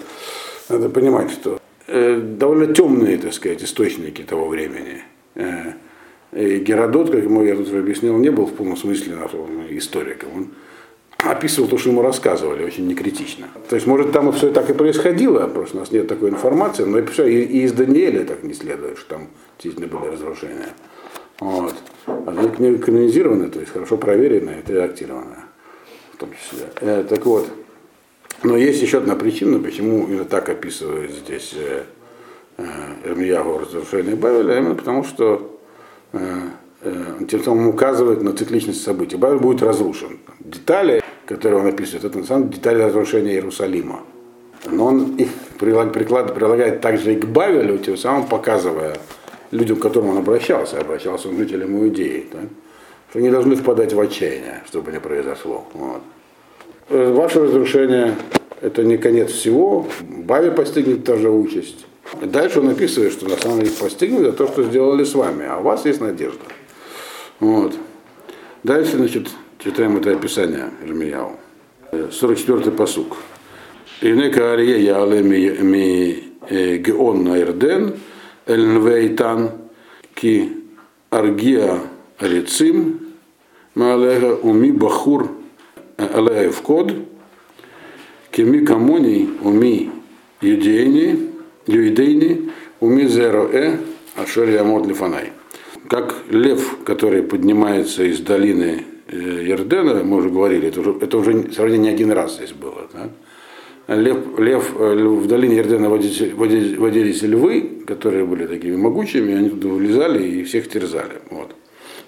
надо 0.69 0.89
понимать, 0.89 1.31
что 1.31 1.59
э, 1.89 2.21
довольно 2.21 2.73
темные, 2.73 3.19
так 3.19 3.33
сказать, 3.35 3.63
источники 3.63 4.23
того 4.23 4.49
времени. 4.49 5.03
Э, 5.35 5.73
и 6.33 6.59
Геродот, 6.59 7.11
как 7.11 7.23
ему 7.23 7.45
я 7.45 7.57
тут 7.57 7.73
объяснил, 7.73 8.17
не 8.19 8.31
был 8.31 8.47
в 8.47 8.55
полном 8.55 8.77
смысле 8.77 9.17
историком. 9.71 10.29
Он 10.35 10.51
описывал 11.19 11.69
то, 11.69 11.77
что 11.77 11.91
ему 11.91 12.03
рассказывали, 12.03 12.65
очень 12.65 12.87
некритично. 12.87 13.49
То 13.69 13.77
есть, 13.77 13.87
может, 13.87 14.13
там 14.13 14.33
все 14.33 14.53
так 14.53 14.71
и 14.71 14.75
происходило, 14.75 15.47
просто 15.49 15.77
у 15.77 15.81
нас 15.81 15.91
нет 15.91 16.07
такой 16.07 16.31
информации, 16.31 16.85
но 16.85 16.99
и, 16.99 17.07
все, 17.07 17.27
и, 17.27 17.43
и 17.43 17.63
из 17.63 17.73
Даниэля 17.73 18.25
так 18.25 18.43
не 18.43 18.55
следует, 18.55 18.99
что 18.99 19.11
там 19.11 19.29
действительно 19.59 19.87
были 19.87 20.13
разрушения. 20.13 20.69
Вот. 21.41 21.75
Они 22.27 22.49
книга 22.49 22.79
канонизированы, 22.79 23.49
то 23.49 23.61
есть 23.61 23.73
хорошо 23.73 23.97
проверенная 23.97 24.63
редактированная 24.67 25.45
в 26.15 26.17
том 26.17 26.31
числе. 26.33 26.69
Э, 26.81 27.05
так 27.09 27.25
вот, 27.27 27.49
но 28.43 28.57
есть 28.57 28.83
еще 28.83 28.99
одна 28.99 29.17
причина, 29.17 29.59
почему 29.59 30.07
именно 30.07 30.25
так 30.25 30.49
описывает 30.49 31.11
здесь 31.11 31.55
э, 31.57 31.85
э, 32.59 32.65
Эрмиягу 33.05 33.59
разрушение 33.59 34.17
Бавеля, 34.17 34.59
именно 34.59 34.75
потому 34.75 35.03
что 35.05 35.59
э, 36.13 36.19
э, 36.83 37.25
тем 37.29 37.43
самым 37.43 37.69
указывает 37.69 38.23
на 38.23 38.33
цикличность 38.37 38.83
событий. 38.83 39.17
Бавель 39.17 39.39
будет 39.39 39.63
разрушен. 39.63 40.19
Детали, 40.41 41.03
которые 41.27 41.61
он 41.61 41.69
описывает, 41.69 42.05
это 42.05 42.19
на 42.19 42.25
самом 42.25 42.45
деле 42.45 42.57
детали 42.57 42.83
разрушения 42.83 43.33
Иерусалима. 43.33 44.03
Но 44.67 44.87
он 44.87 45.17
их 45.17 45.29
прилагает, 45.59 46.35
прилагает 46.35 46.81
также 46.81 47.15
и 47.15 47.21
к 47.21 47.27
Бавелю, 47.27 47.79
тем 47.79 47.97
самым 47.97 48.27
показывая, 48.27 48.97
людям, 49.55 49.77
к 49.77 49.83
которым 49.83 50.11
он 50.11 50.19
обращался, 50.19 50.81
обращался 50.81 51.29
к 51.29 51.37
жителям 51.37 51.77
Иудеи, 51.79 52.27
да, 52.33 52.41
что 53.11 53.21
они 53.21 53.31
должны 53.31 53.55
впадать 53.57 53.93
в 53.93 54.01
отчаяние, 54.01 54.63
чтобы 54.67 54.93
не 54.93 55.01
произошло. 55.01 55.65
Вот. 55.73 56.03
Ваше 56.89 57.45
разрушение– 57.45 58.17
это 58.61 58.83
не 58.83 58.99
конец 58.99 59.31
всего, 59.31 59.87
Баве 60.01 60.51
постигнет 60.51 61.05
та 61.05 61.17
же 61.17 61.31
участь. 61.31 61.87
И 62.21 62.27
дальше 62.27 62.61
он 62.61 62.69
описывает, 62.69 63.13
что 63.13 63.29
на 63.29 63.37
самом 63.37 63.61
деле 63.61 63.71
постигнет 63.71 64.21
за 64.21 64.33
то, 64.33 64.47
что 64.49 64.65
сделали 64.65 65.05
с 65.05 65.15
вами, 65.15 65.47
а 65.49 65.59
у 65.59 65.63
вас 65.63 65.87
есть 65.87 66.01
надежда. 66.01 66.45
Вот. 67.41 67.75
Дальше, 68.63 68.97
значит, 68.97 69.29
читаем 69.59 69.97
это 69.97 70.11
описание 70.11 70.71
Ирмияу. 70.85 71.37
44-й 71.93 72.73
посук. 72.73 73.17
Инека 74.01 74.53
ария 74.53 74.79
яле 74.79 75.23
ми 75.23 76.25
э, 76.51 76.77
геон 76.79 77.25
на 77.25 77.41
Ирден, 77.41 77.95
Эльнвейтан 78.47 79.51
ки 80.15 80.53
аргия 81.11 81.81
рецим 82.21 83.01
маалега 83.75 84.35
уми 84.37 84.71
бахур 84.71 85.31
алеев 85.97 86.61
код 86.63 86.93
кеми 88.31 88.65
камони 88.65 89.31
уми 89.43 89.91
юдейни 90.41 91.31
юидейни 91.67 92.51
уми 92.81 93.07
зеро 93.07 93.49
э 93.53 93.79
ашер 94.17 94.49
ямод 94.49 94.87
лифанай. 94.87 95.33
Как 95.89 96.15
лев, 96.31 96.79
который 96.85 97.23
поднимается 97.23 98.05
из 98.05 98.21
долины 98.21 98.85
Ердена, 99.11 100.03
мы 100.03 100.17
уже 100.17 100.31
говорили, 100.31 100.69
это 100.69 100.81
уже, 100.81 100.97
это 101.01 101.19
уже 101.19 101.53
сравнение 101.53 101.91
не 101.91 101.95
один 101.95 102.13
раз 102.13 102.37
здесь 102.37 102.53
было. 102.53 102.89
Да? 102.93 103.11
Лев, 103.87 104.39
лев, 104.39 104.75
э, 104.79 104.95
в 104.95 105.27
долине 105.27 105.57
Ердена 105.57 105.91
водились, 105.91 106.33
водились, 106.79 107.23
львы, 107.23 107.83
которые 107.87 108.25
были 108.25 108.47
такими 108.47 108.77
могучими, 108.77 109.35
они 109.35 109.51
туда 109.51 109.69
вылезали 109.69 110.27
и 110.27 110.45
всех 110.45 110.69
терзали. 110.69 111.21
Вот. 111.31 111.55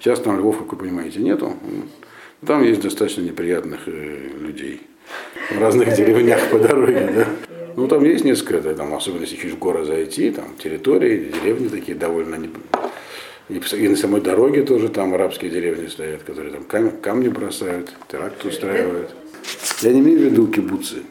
Сейчас 0.00 0.20
там 0.20 0.38
львов, 0.38 0.58
как 0.58 0.72
вы 0.72 0.78
понимаете, 0.78 1.20
нету. 1.20 1.52
Там 2.46 2.62
есть 2.62 2.80
достаточно 2.80 3.22
неприятных 3.22 3.80
э, 3.86 4.28
людей 4.40 4.80
в 5.50 5.60
разных 5.60 5.94
деревнях 5.94 6.48
по 6.50 6.58
дороге. 6.58 7.12
Да? 7.14 7.26
Ну, 7.76 7.88
там 7.88 8.04
есть 8.04 8.24
несколько, 8.24 8.74
там, 8.74 8.94
особенно 8.94 9.22
если 9.22 9.36
чуть 9.36 9.52
в 9.52 9.58
горы 9.58 9.84
зайти, 9.84 10.30
там 10.30 10.56
территории, 10.58 11.30
деревни 11.42 11.68
такие 11.68 11.96
довольно 11.96 12.36
и 13.48 13.88
на 13.88 13.96
самой 13.96 14.20
дороге 14.20 14.62
тоже 14.62 14.88
там 14.88 15.14
арабские 15.14 15.52
деревни 15.52 15.86
стоят, 15.86 16.22
которые 16.24 16.52
там 16.52 16.64
камни, 17.00 17.28
бросают, 17.28 17.92
теракты 18.10 18.48
устраивают. 18.48 19.14
Я 19.82 19.92
не 19.92 20.00
имею 20.00 20.18
в 20.18 20.22
виду 20.22 20.48
кибуцы, 20.48 21.02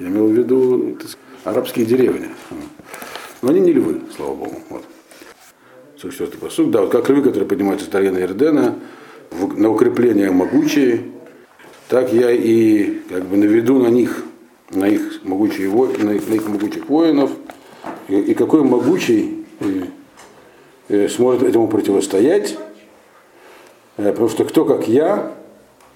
я 0.00 0.08
имел 0.08 0.26
в 0.26 0.32
виду 0.32 0.96
так, 1.00 1.10
арабские 1.44 1.86
деревни. 1.86 2.28
Но 3.42 3.50
они 3.50 3.60
не 3.60 3.72
львы, 3.72 4.00
слава 4.16 4.34
богу. 4.34 4.60
Вот. 4.68 4.84
44 5.96 6.38
посуд. 6.38 6.70
Да, 6.70 6.82
вот 6.82 6.90
как 6.90 7.08
львы, 7.08 7.22
которые 7.22 7.48
поднимаются 7.48 7.86
с 7.86 7.88
долины 7.88 8.18
Ирдена, 8.18 8.76
на 9.30 9.70
укрепление 9.70 10.30
могучие, 10.30 11.02
так 11.88 12.12
я 12.12 12.30
и 12.30 13.00
как 13.08 13.24
бы 13.26 13.36
наведу 13.36 13.78
на 13.78 13.88
них, 13.88 14.24
на 14.70 14.86
их, 14.86 15.20
могучие, 15.24 15.70
на 15.70 16.10
их, 16.12 16.28
на 16.28 16.34
их 16.34 16.48
могучих 16.48 16.88
воинов, 16.88 17.30
и, 18.08 18.16
и 18.16 18.34
какой 18.34 18.62
могучий 18.62 19.44
и, 19.60 19.84
и 20.88 21.08
сможет 21.08 21.42
этому 21.42 21.68
противостоять, 21.68 22.56
э, 23.96 24.10
потому 24.10 24.28
что 24.28 24.44
кто 24.44 24.64
как 24.64 24.88
я, 24.88 25.32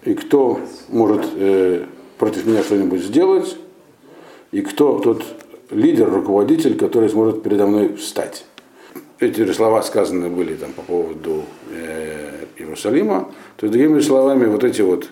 и 0.05 0.15
кто 0.15 0.61
может 0.89 1.27
э, 1.35 1.85
против 2.23 2.47
меня 2.47 2.63
что-нибудь 2.63 3.01
сделать, 3.01 3.57
и 4.53 4.61
кто 4.61 5.01
тот 5.01 5.25
лидер, 5.73 6.09
руководитель, 6.09 6.79
который 6.79 7.09
сможет 7.09 7.43
передо 7.43 7.67
мной 7.67 7.97
встать. 7.97 8.45
Эти 9.19 9.51
слова 9.51 9.83
сказаны 9.83 10.29
были 10.29 10.55
там, 10.55 10.73
по 10.73 10.83
поводу 10.83 11.43
э, 11.73 12.45
Иерусалима. 12.59 13.33
То 13.57 13.67
есть, 13.67 13.77
другими 13.77 13.99
словами, 13.99 14.47
вот 14.47 14.63
эти 14.63 14.83
вот, 14.83 15.09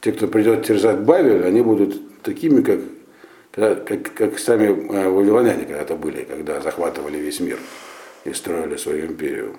те, 0.00 0.12
кто 0.12 0.28
придет 0.28 0.64
терзать 0.64 1.00
Бавель, 1.00 1.44
они 1.44 1.62
будут 1.62 2.00
такими, 2.22 2.62
как, 2.62 3.84
как, 3.84 4.14
как 4.14 4.38
сами 4.38 4.66
э, 4.66 5.08
вавилоняне 5.08 5.64
когда-то 5.64 5.96
были, 5.96 6.22
когда 6.22 6.60
захватывали 6.60 7.18
весь 7.18 7.40
мир 7.40 7.58
и 8.24 8.32
строили 8.32 8.76
свою 8.76 9.06
империю. 9.06 9.56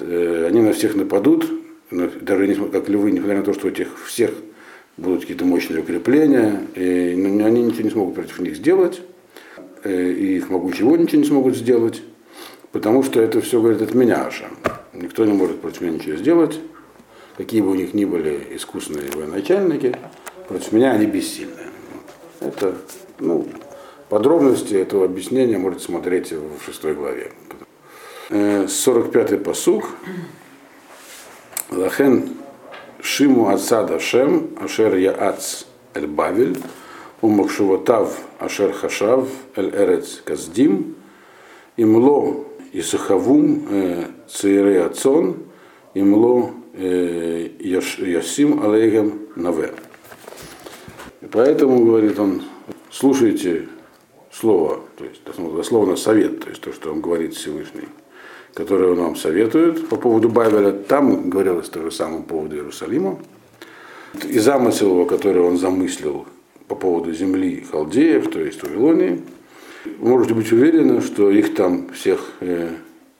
Э, 0.00 0.46
они 0.48 0.62
на 0.62 0.72
всех 0.72 0.94
нападут, 0.94 1.44
даже 1.90 2.48
не, 2.48 2.54
как 2.54 2.88
львы, 2.88 3.10
несмотря 3.10 3.36
на 3.36 3.44
то, 3.44 3.52
что 3.52 3.66
у 3.66 3.70
этих 3.70 3.88
всех 4.06 4.30
будут 4.96 5.22
какие-то 5.22 5.44
мощные 5.44 5.80
укрепления, 5.80 6.62
и 6.74 7.14
ну, 7.16 7.44
они 7.44 7.62
ничего 7.62 7.82
не 7.82 7.90
смогут 7.90 8.14
против 8.14 8.38
них 8.40 8.56
сделать. 8.56 9.00
Э, 9.84 10.10
и 10.10 10.36
их 10.36 10.50
могучие 10.50 10.86
воины 10.86 11.02
ничего 11.02 11.20
не 11.20 11.28
смогут 11.28 11.56
сделать, 11.56 12.02
потому 12.72 13.02
что 13.02 13.20
это 13.20 13.40
все 13.40 13.60
говорит 13.60 13.82
от 13.82 13.94
меня 13.94 14.26
аж. 14.26 14.42
Никто 14.94 15.24
не 15.24 15.32
может 15.32 15.60
против 15.60 15.82
меня 15.82 15.92
ничего 15.92 16.16
сделать, 16.16 16.58
какие 17.36 17.60
бы 17.60 17.70
у 17.70 17.74
них 17.74 17.92
ни 17.94 18.04
были 18.04 18.40
искусные 18.52 19.10
военачальники, 19.14 19.94
против 20.48 20.72
меня 20.72 20.92
они 20.92 21.06
бессильны. 21.06 21.52
Это, 22.40 22.74
ну, 23.18 23.46
подробности 24.08 24.74
этого 24.74 25.04
объяснения 25.04 25.58
можете 25.58 25.84
смотреть 25.84 26.32
в 26.32 26.64
шестой 26.64 26.94
главе. 26.94 27.32
45-й 28.30 29.34
э, 29.34 29.38
посуг. 29.38 29.90
Лахен 31.70 32.30
Шиму 33.04 33.50
Ацада 33.50 34.00
Шем 34.00 34.56
Ашер 34.58 34.96
Яац 34.96 35.64
Эль 35.92 36.06
Бавель 36.06 36.56
Умахшуватав 37.20 38.18
Ашер 38.38 38.72
Хашав 38.72 39.28
Эль 39.56 39.70
Эрец 39.74 40.22
Каздим, 40.24 40.96
Имло 41.76 42.46
Исахавум 42.72 43.68
Цейре 44.26 44.84
Ацон, 44.84 45.36
Имло 45.92 46.52
Ясим 47.58 48.62
Алейгем 48.64 49.28
Наве. 49.36 49.74
Поэтому, 51.30 51.84
говорит 51.84 52.18
он, 52.18 52.42
слушайте 52.90 53.68
слово, 54.32 54.80
то 54.96 55.04
есть 55.04 55.22
дословно 55.24 55.96
совет, 55.96 56.40
то 56.40 56.48
есть 56.48 56.62
то, 56.62 56.72
что 56.72 56.90
он 56.90 57.02
говорит 57.02 57.34
Всевышний, 57.34 57.88
которое 58.54 58.92
он 58.92 58.98
вам 58.98 59.16
советует 59.16 59.88
по 59.88 59.96
поводу 59.96 60.28
Бавеля, 60.28 60.72
там 60.72 61.28
говорилось 61.28 61.68
то 61.68 61.82
же 61.82 61.90
самое 61.90 62.22
по 62.22 62.36
поводу 62.36 62.56
Иерусалима. 62.56 63.18
И 64.28 64.38
замысел 64.38 64.90
его, 64.90 65.06
который 65.06 65.42
он 65.42 65.58
замыслил 65.58 66.26
по 66.68 66.76
поводу 66.76 67.12
земли 67.12 67.66
халдеев, 67.70 68.30
то 68.30 68.40
есть 68.40 68.62
Вавилонии, 68.62 69.20
можете 69.98 70.34
быть 70.34 70.50
уверены, 70.52 71.00
что 71.00 71.30
их 71.30 71.54
там 71.54 71.90
всех 71.90 72.32
э, 72.40 72.70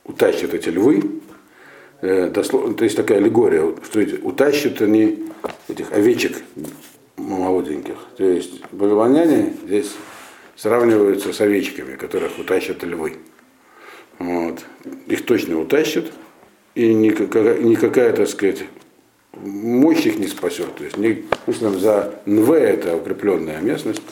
утащат 0.04 0.54
эти 0.54 0.68
львы. 0.68 1.02
Э, 2.00 2.30
дословно, 2.30 2.74
то 2.74 2.84
есть 2.84 2.96
такая 2.96 3.18
аллегория, 3.18 3.74
что 3.82 4.00
эти, 4.00 4.20
утащат 4.22 4.80
они 4.82 5.26
этих 5.68 5.92
овечек 5.92 6.42
молоденьких. 7.16 7.96
То 8.16 8.24
есть 8.24 8.62
вавилоняне 8.70 9.54
здесь 9.66 9.92
сравниваются 10.56 11.32
с 11.32 11.40
овечками, 11.40 11.96
которых 11.96 12.38
утащат 12.38 12.84
львы. 12.84 13.14
Вот. 14.18 14.64
Их 15.06 15.24
точно 15.24 15.60
утащат, 15.60 16.12
и 16.74 16.92
никакая, 16.92 17.58
никакая 17.58 18.12
так 18.12 18.28
сказать, 18.28 18.64
мощь 19.32 20.06
их 20.06 20.18
не 20.18 20.26
спасет. 20.26 20.74
То 20.76 20.84
есть 20.84 20.96
не, 20.96 21.24
ну, 21.46 21.70
за 21.78 22.14
НВ 22.26 22.50
это 22.50 22.96
укрепленная 22.96 23.60
местность, 23.60 24.02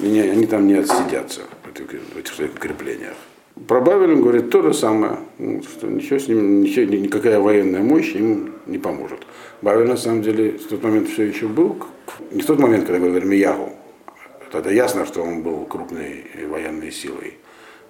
не, 0.00 0.20
они 0.20 0.46
там 0.46 0.66
не 0.66 0.74
отсидятся 0.74 1.42
в 1.64 1.70
этих, 1.70 1.86
в 2.14 2.18
этих 2.18 2.32
своих 2.32 2.54
укреплениях. 2.54 3.14
Про 3.66 3.80
Бавелем 3.80 4.22
говорит 4.22 4.50
то 4.50 4.62
же 4.62 4.72
самое, 4.72 5.18
ну, 5.38 5.62
что 5.62 5.86
ничего 5.86 6.18
с 6.18 6.28
ним, 6.28 6.62
ничего, 6.62 6.84
никакая 6.94 7.40
военная 7.40 7.82
мощь 7.82 8.14
им 8.14 8.54
не 8.66 8.78
поможет. 8.78 9.20
Бавель 9.60 9.86
на 9.86 9.96
самом 9.96 10.22
деле 10.22 10.52
в 10.52 10.66
тот 10.66 10.82
момент 10.82 11.08
все 11.08 11.24
еще 11.24 11.46
был, 11.46 11.76
не 12.30 12.42
в 12.42 12.46
тот 12.46 12.58
момент, 12.58 12.86
когда 12.86 12.98
говорил 12.98 13.18
Ирмиягу, 13.18 13.72
тогда 14.50 14.70
ясно, 14.70 15.04
что 15.04 15.22
он 15.22 15.42
был 15.42 15.64
крупной 15.66 16.24
военной 16.48 16.90
силой. 16.90 17.34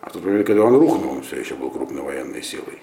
А 0.01 0.09
в 0.09 0.13
тот 0.13 0.25
момент, 0.25 0.47
когда 0.47 0.63
он 0.65 0.77
рухнул, 0.77 1.13
он 1.13 1.23
все 1.23 1.41
еще 1.41 1.55
был 1.55 1.71
крупной 1.71 2.03
военной 2.03 2.43
силой. 2.43 2.79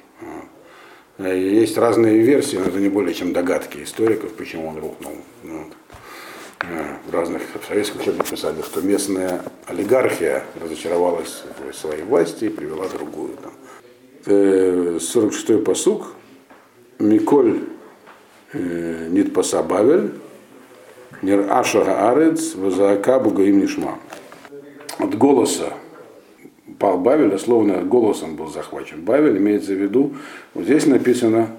Э, 1.17 1.35
есть 1.35 1.77
разные 1.77 2.19
версии, 2.19 2.57
но 2.57 2.65
это 2.65 2.79
не 2.79 2.89
более 2.89 3.13
чем 3.13 3.33
догадки 3.33 3.83
историков, 3.83 4.33
почему 4.33 4.67
он 4.67 4.77
рухнул. 4.77 5.13
Ну 5.43 5.63
вот. 5.63 5.73
Э, 6.61 6.95
в 7.07 7.13
разных 7.13 7.41
советских 7.67 8.01
учебниках 8.01 8.29
писали, 8.29 8.61
что 8.61 8.81
местная 8.81 9.41
олигархия 9.65 10.43
разочаровалась 10.61 11.43
в 11.59 11.73
своей 11.75 12.03
власти 12.03 12.45
и 12.45 12.49
привела 12.49 12.87
другую. 12.87 13.35
Там. 13.37 13.53
46-й 14.25 15.55
э, 15.55 15.57
посук. 15.57 16.13
Миколь 16.99 17.61
Нитпаса 18.53 19.61
Бавель, 19.61 20.13
Нир 21.21 21.45
Аша 21.51 22.09
Арец, 22.09 22.55
Вазаака 22.55 23.19
Бугаим 23.19 23.59
Нишма. 23.59 23.99
От 24.97 25.15
голоса 25.15 25.73
пал 26.79 26.99
Бавель, 26.99 27.29
дословно 27.29 27.81
голосом 27.81 28.35
был 28.35 28.47
захвачен. 28.47 29.01
Бавель 29.03 29.37
имеется 29.37 29.73
в 29.73 29.81
виду, 29.81 30.15
вот 30.53 30.65
здесь 30.65 30.85
написано, 30.85 31.49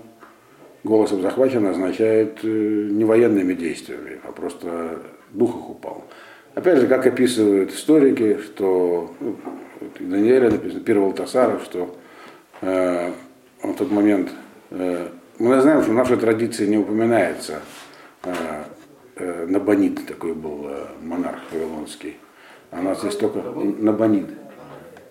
голосом 0.85 1.23
захвачен 1.23 1.67
означает 1.67 2.39
э, 2.43 2.89
не 2.91 3.05
военными 3.05 3.55
действиями, 3.55 4.21
а 4.25 4.33
просто 4.33 5.01
дух 5.31 5.57
их 5.57 5.71
упал. 5.71 6.05
Опять 6.55 6.81
же, 6.81 6.87
как 6.87 7.07
описывают 7.07 7.73
историки, 7.73 8.39
что 8.39 9.15
ну, 9.21 9.37
в 9.99 10.11
Даниэле 10.11 10.51
написано, 10.51 10.81
первого 10.81 11.13
Тасара, 11.13 11.61
что 11.61 11.97
э, 12.63 13.13
в 13.63 13.75
тот 13.75 13.91
момент, 13.91 14.31
э, 14.71 15.09
мы 15.39 15.61
знаем, 15.61 15.83
что 15.83 15.93
в 15.93 15.95
нашей 15.95 16.17
традиции 16.17 16.67
не 16.67 16.79
упоминается 16.79 17.61
э, 18.25 18.33
э, 19.17 19.47
Набонид, 19.47 20.07
такой 20.07 20.35
был 20.35 20.67
э, 20.69 20.87
монарх 21.03 21.41
вавилонский, 21.53 22.17
а 22.71 22.81
у 22.81 22.83
нас 22.83 23.01
здесь 23.01 23.17
только 23.17 23.41
Набонид 23.41 24.27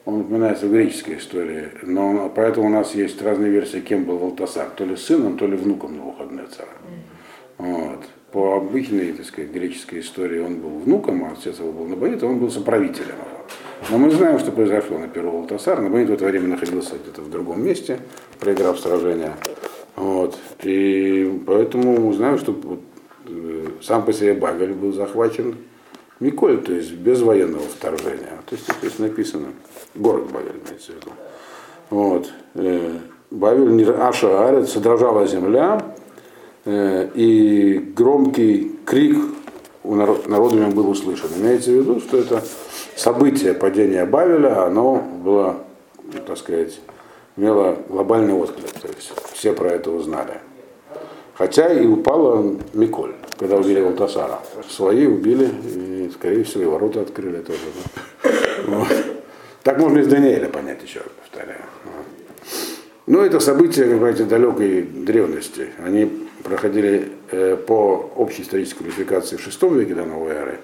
он 0.07 0.21
упоминается 0.21 0.67
в 0.67 0.71
греческой 0.71 1.17
истории, 1.17 1.67
но 1.83 2.31
поэтому 2.33 2.67
у 2.67 2.69
нас 2.69 2.95
есть 2.95 3.21
разные 3.21 3.51
версии, 3.51 3.81
кем 3.81 4.05
был 4.05 4.17
Валтасар, 4.17 4.69
то 4.69 4.85
ли 4.85 4.95
сыном, 4.95 5.37
то 5.37 5.45
ли 5.45 5.57
внуком 5.57 5.97
Навуходнецара. 5.97 6.69
Вот. 7.57 8.05
По 8.31 8.55
обычной, 8.55 9.11
так 9.11 9.25
сказать, 9.25 9.51
греческой 9.51 9.99
истории 9.99 10.39
он 10.39 10.61
был 10.61 10.69
внуком, 10.79 11.25
а 11.25 11.33
отец 11.33 11.59
его 11.59 11.73
был 11.73 11.87
Набонид, 11.87 12.23
а 12.23 12.27
он 12.27 12.39
был 12.39 12.49
соправителем. 12.49 13.15
Но 13.89 13.97
мы 13.97 14.09
знаем, 14.11 14.39
что 14.39 14.53
произошло 14.53 14.97
на 14.97 15.09
первого 15.09 15.39
Валтасара. 15.39 15.81
Набонид 15.81 16.09
в 16.09 16.13
это 16.13 16.23
время 16.23 16.47
находился 16.47 16.95
где-то 16.95 17.21
в 17.21 17.29
другом 17.29 17.65
месте, 17.65 17.99
проиграв 18.39 18.79
сражение. 18.79 19.33
Вот. 19.97 20.39
И 20.63 21.41
поэтому 21.45 21.99
мы 21.99 22.13
знаем, 22.13 22.37
что 22.37 22.57
э, 23.25 23.65
сам 23.81 24.05
по 24.05 24.13
себе 24.13 24.35
Бавель 24.35 24.73
был 24.73 24.93
захвачен 24.93 25.57
Миколь, 26.19 26.61
то 26.61 26.73
есть 26.73 26.93
без 26.93 27.21
военного 27.21 27.63
вторжения. 27.63 28.39
То 28.47 28.55
есть 28.55 28.67
здесь 28.79 28.99
написано, 28.99 29.47
город 29.93 30.31
Бавель 30.31 30.59
имеется 30.65 30.91
в 30.91 30.95
виду. 30.95 31.11
Вот. 31.89 32.31
Э, 32.55 32.97
Бавель, 33.29 33.91
Аша 33.91 34.47
Арет, 34.47 34.69
содрожала 34.69 35.27
земля, 35.27 35.93
э, 36.65 37.09
и 37.13 37.77
громкий 37.95 38.77
крик 38.85 39.17
у 39.83 39.95
народами 39.95 40.71
был 40.71 40.89
услышан. 40.89 41.29
Имеется 41.37 41.71
в 41.71 41.75
виду, 41.75 41.99
что 41.99 42.17
это 42.17 42.43
событие 42.95 43.53
падения 43.53 44.05
Бавеля, 44.05 44.65
оно 44.65 45.01
было, 45.23 45.57
так 46.25 46.37
сказать, 46.37 46.79
имело 47.37 47.77
глобальный 47.87 48.33
отклик. 48.33 48.71
То 48.81 48.87
есть 48.87 49.13
все 49.33 49.53
про 49.53 49.69
это 49.69 49.91
узнали. 49.91 50.41
Хотя 51.35 51.71
и 51.71 51.85
упала 51.85 52.43
Миколь, 52.73 53.13
когда 53.37 53.57
убили 53.57 53.79
Валтасара. 53.79 54.39
Свои 54.67 55.05
убили, 55.05 55.47
и, 55.63 55.96
скорее 56.11 56.43
всего, 56.43 56.63
и 56.63 56.65
ворота 56.67 57.01
открыли 57.01 57.41
тоже. 57.41 57.59
Да? 58.23 58.31
Вот. 58.67 58.87
Так 59.63 59.79
можно 59.79 59.99
из 59.99 60.07
Даниэля 60.07 60.49
понять, 60.49 60.81
еще 60.83 61.01
повторяю. 61.21 61.61
Вот. 61.85 62.05
Ну, 63.07 63.21
это 63.21 63.39
события, 63.39 63.85
как 63.85 63.99
говорите, 63.99 64.25
далекой 64.25 64.81
древности. 64.81 65.69
Они 65.83 66.27
проходили 66.43 67.11
э, 67.31 67.55
по 67.55 68.11
общей 68.15 68.41
исторической 68.41 68.79
квалификации 68.79 69.37
в 69.37 69.47
VI 69.47 69.79
веке 69.79 69.95
до 69.95 70.05
новой 70.05 70.31
эры, 70.31 70.59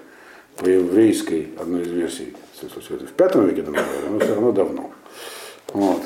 по 0.56 0.66
еврейской, 0.66 1.48
одной 1.58 1.82
из 1.82 1.88
версий, 1.88 2.34
в 2.60 2.62
V 2.62 3.46
веке 3.46 3.62
до 3.62 3.70
новой 3.70 3.96
эры, 3.98 4.10
но 4.10 4.18
все 4.20 4.34
равно 4.34 4.52
давно. 4.52 4.90
Вот. 5.72 6.02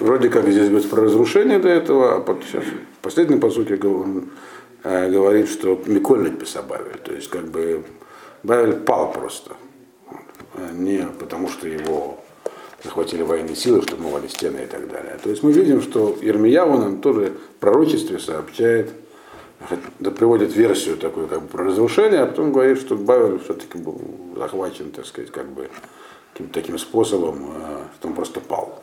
Вроде 0.00 0.28
как 0.28 0.48
здесь 0.48 0.68
говорится 0.68 0.88
про 0.88 1.04
разрушение 1.04 1.58
до 1.58 1.68
этого, 1.68 2.16
а 2.16 2.20
под, 2.20 2.42
сейчас, 2.44 2.64
последний 3.02 3.36
по 3.36 3.50
сути 3.50 3.72
э, 3.72 4.20
говорит, 4.82 5.48
что 5.48 5.80
Миколь 5.86 6.22
написал 6.22 6.64
Бавель, 6.64 6.98
то 6.98 7.12
есть 7.12 7.28
как 7.28 7.46
бы 7.46 7.84
Бавель 8.42 8.74
пал 8.74 9.12
просто. 9.12 9.56
А 10.54 10.72
не 10.72 11.06
потому 11.18 11.48
что 11.48 11.68
его 11.68 12.18
захватили 12.82 13.22
военные 13.22 13.56
силы, 13.56 13.82
штурмовали 13.82 14.26
стены 14.28 14.62
и 14.64 14.66
так 14.66 14.88
далее. 14.90 15.18
То 15.22 15.30
есть 15.30 15.42
мы 15.42 15.52
видим, 15.52 15.82
что 15.82 16.16
Ермияву 16.20 16.78
нам 16.78 17.00
тоже 17.00 17.34
в 17.56 17.60
пророчестве 17.60 18.18
сообщает, 18.18 18.90
приводит 20.18 20.56
версию 20.56 20.96
такую 20.96 21.28
как 21.28 21.42
бы 21.42 21.48
про 21.48 21.64
разрушение, 21.64 22.20
а 22.20 22.26
потом 22.26 22.52
говорит, 22.52 22.78
что 22.78 22.96
Бавель 22.96 23.38
все-таки 23.40 23.76
был 23.78 24.00
захвачен, 24.36 24.90
так 24.90 25.06
сказать, 25.06 25.30
как 25.30 25.46
бы 25.50 25.68
каким-то 26.32 26.54
таким 26.54 26.78
способом, 26.78 27.50
а, 27.56 27.88
что 27.98 28.08
он 28.08 28.14
просто 28.14 28.40
пал. 28.40 28.82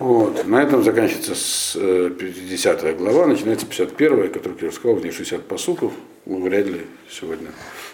Вот. 0.00 0.46
На 0.46 0.62
этом 0.62 0.82
заканчивается 0.82 1.34
с 1.34 1.74
50 1.74 2.84
э, 2.84 2.94
глава, 2.94 3.26
начинается 3.26 3.66
51, 3.66 4.32
который, 4.32 4.54
как 4.54 4.62
я 4.62 4.72
сказал, 4.72 4.96
в 4.96 5.04
ней 5.04 5.12
60 5.12 5.46
посуков. 5.46 5.92
Мы 6.24 6.40
вряд 6.40 6.66
ли 6.66 6.86
сегодня 7.10 7.50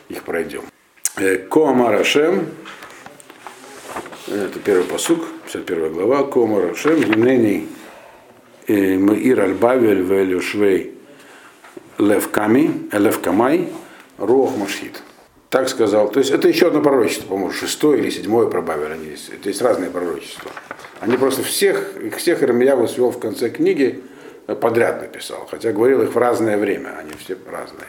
их 0.09 0.23
пройдем. 0.23 0.62
Э, 1.16 1.37
Коамар 1.37 1.97
Ашем, 1.97 2.47
это 4.29 4.61
первый 4.61 4.85
посук, 4.85 5.25
51 5.47 5.95
глава, 5.95 6.23
Коамар 6.23 6.71
Ашем, 6.71 7.01
Гинени 7.01 7.66
э, 8.69 8.99
Маир 8.99 9.40
Аль-Бавель 9.40 10.03
Велюшвей 10.03 10.95
Левками, 11.99 12.88
Левкамай, 12.92 13.69
Руах 14.19 14.57
Машхит. 14.57 15.03
Так 15.51 15.69
сказал. 15.69 16.09
То 16.11 16.21
есть 16.21 16.31
это 16.31 16.47
еще 16.47 16.69
одно 16.69 16.83
пророчество, 16.83 17.29
по-моему, 17.29 17.53
шестое 17.53 18.01
или 18.01 18.11
седьмое 18.11 18.47
про 18.47 18.62
Бавель. 18.62 18.92
Они 18.92 19.07
есть. 19.07 19.31
Есть 19.45 19.62
разные 19.62 19.90
пророчества. 19.90 20.51
Они 21.01 21.17
просто 21.17 21.43
всех, 21.43 21.97
их 21.97 22.17
всех 22.17 22.43
Ирмияву 22.43 22.89
свел 22.89 23.11
в 23.11 23.19
конце 23.19 23.51
книги, 23.51 24.03
э, 24.47 24.55
подряд 24.55 25.03
написал, 25.03 25.47
хотя 25.51 25.73
говорил 25.73 26.03
их 26.03 26.15
в 26.15 26.19
разное 26.19 26.57
время, 26.57 26.97
они 26.99 27.13
все 27.19 27.37
разные. 27.51 27.89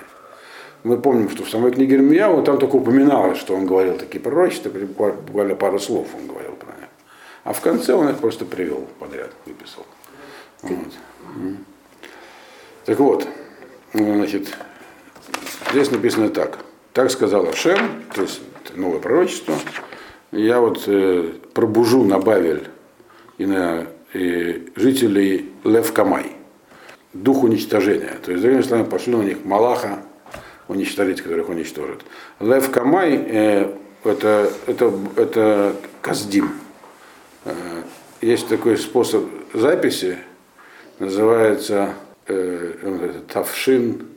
Мы 0.84 0.98
помним, 0.98 1.30
что 1.30 1.44
в 1.44 1.50
самой 1.50 1.72
книге 1.72 1.96
Ирмияву 1.96 2.44
там 2.44 2.60
только 2.60 2.76
упоминалось, 2.76 3.38
что 3.38 3.56
он 3.56 3.66
говорил 3.66 3.98
такие 3.98 4.20
пророчества, 4.20 4.70
буквально 4.70 5.56
пару 5.56 5.80
слов 5.80 6.08
он 6.18 6.28
говорил 6.28 6.54
про 6.54 6.68
них. 6.68 6.90
А 7.44 7.54
в 7.54 7.62
конце 7.62 7.94
он 7.94 8.10
их 8.10 8.18
просто 8.18 8.46
привел 8.46 8.88
подряд, 9.00 9.32
выписал. 9.46 9.86
Вот. 10.62 10.94
Так 12.86 13.00
вот, 13.00 13.28
значит, 13.94 14.48
здесь 15.72 15.92
написано 15.92 16.30
так. 16.30 16.60
Так 16.94 17.12
сказал 17.12 17.48
Ашем, 17.48 18.04
то 18.14 18.22
есть 18.22 18.42
новое 18.76 19.00
пророчество. 19.00 19.56
Я 20.32 20.60
вот 20.60 20.84
э, 20.88 21.34
пробужу 21.54 22.04
на 22.04 22.20
Бавель 22.20 22.68
и 23.38 23.46
на 23.46 23.88
и 24.14 24.72
жителей 24.76 25.52
Левкамай. 25.64 26.32
Дух 27.14 27.44
уничтожения. 27.44 28.14
То 28.24 28.32
есть, 28.32 28.44
другими 28.44 28.62
словами, 28.62 28.90
пошлю 28.90 29.20
на 29.20 29.24
них 29.24 29.44
Малаха 29.44 30.00
уничтожить, 30.68 31.22
которых 31.22 31.50
уничтожит. 31.50 32.02
Левкамай 32.40 33.16
э, 33.16 33.74
это, 34.04 34.52
это, 34.66 34.94
это 35.16 35.76
Каздим. 36.02 36.52
Э, 37.46 37.54
есть 38.22 38.48
такой 38.48 38.78
способ 38.78 39.26
записи, 39.54 40.18
называется 41.00 41.94
э, 42.28 43.22
Тавшин, 43.32 44.08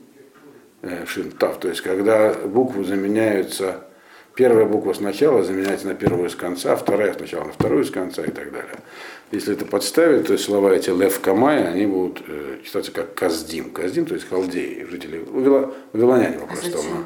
э, 0.81 1.05
Шин, 1.05 1.31
Тав, 1.31 1.59
то 1.59 1.69
есть 1.69 1.81
когда 1.81 2.33
буквы 2.33 2.83
заменяются 2.83 3.85
Первая 4.35 4.65
буква 4.65 4.93
сначала 4.93 5.43
заменяется 5.43 5.87
на 5.87 5.93
первую 5.93 6.29
с 6.29 6.35
конца, 6.35 6.75
вторая 6.75 7.13
сначала 7.13 7.45
на 7.45 7.51
вторую 7.51 7.83
с 7.83 7.91
конца 7.91 8.23
и 8.23 8.31
так 8.31 8.51
далее. 8.51 8.79
Если 9.31 9.53
это 9.53 9.65
подставить, 9.65 10.27
то 10.27 10.33
есть 10.33 10.45
слова 10.45 10.71
эти 10.73 10.89
лев 10.89 11.19
камай, 11.19 11.67
они 11.67 11.85
будут 11.85 12.23
э, 12.27 12.59
читаться 12.63 12.91
как 12.91 13.13
каздим. 13.13 13.71
Каздим, 13.71 14.05
то 14.05 14.13
есть 14.13 14.27
халдеи, 14.27 14.87
жители, 14.89 15.19
вавилоняне 15.19 16.39
по-простому. 16.39 17.05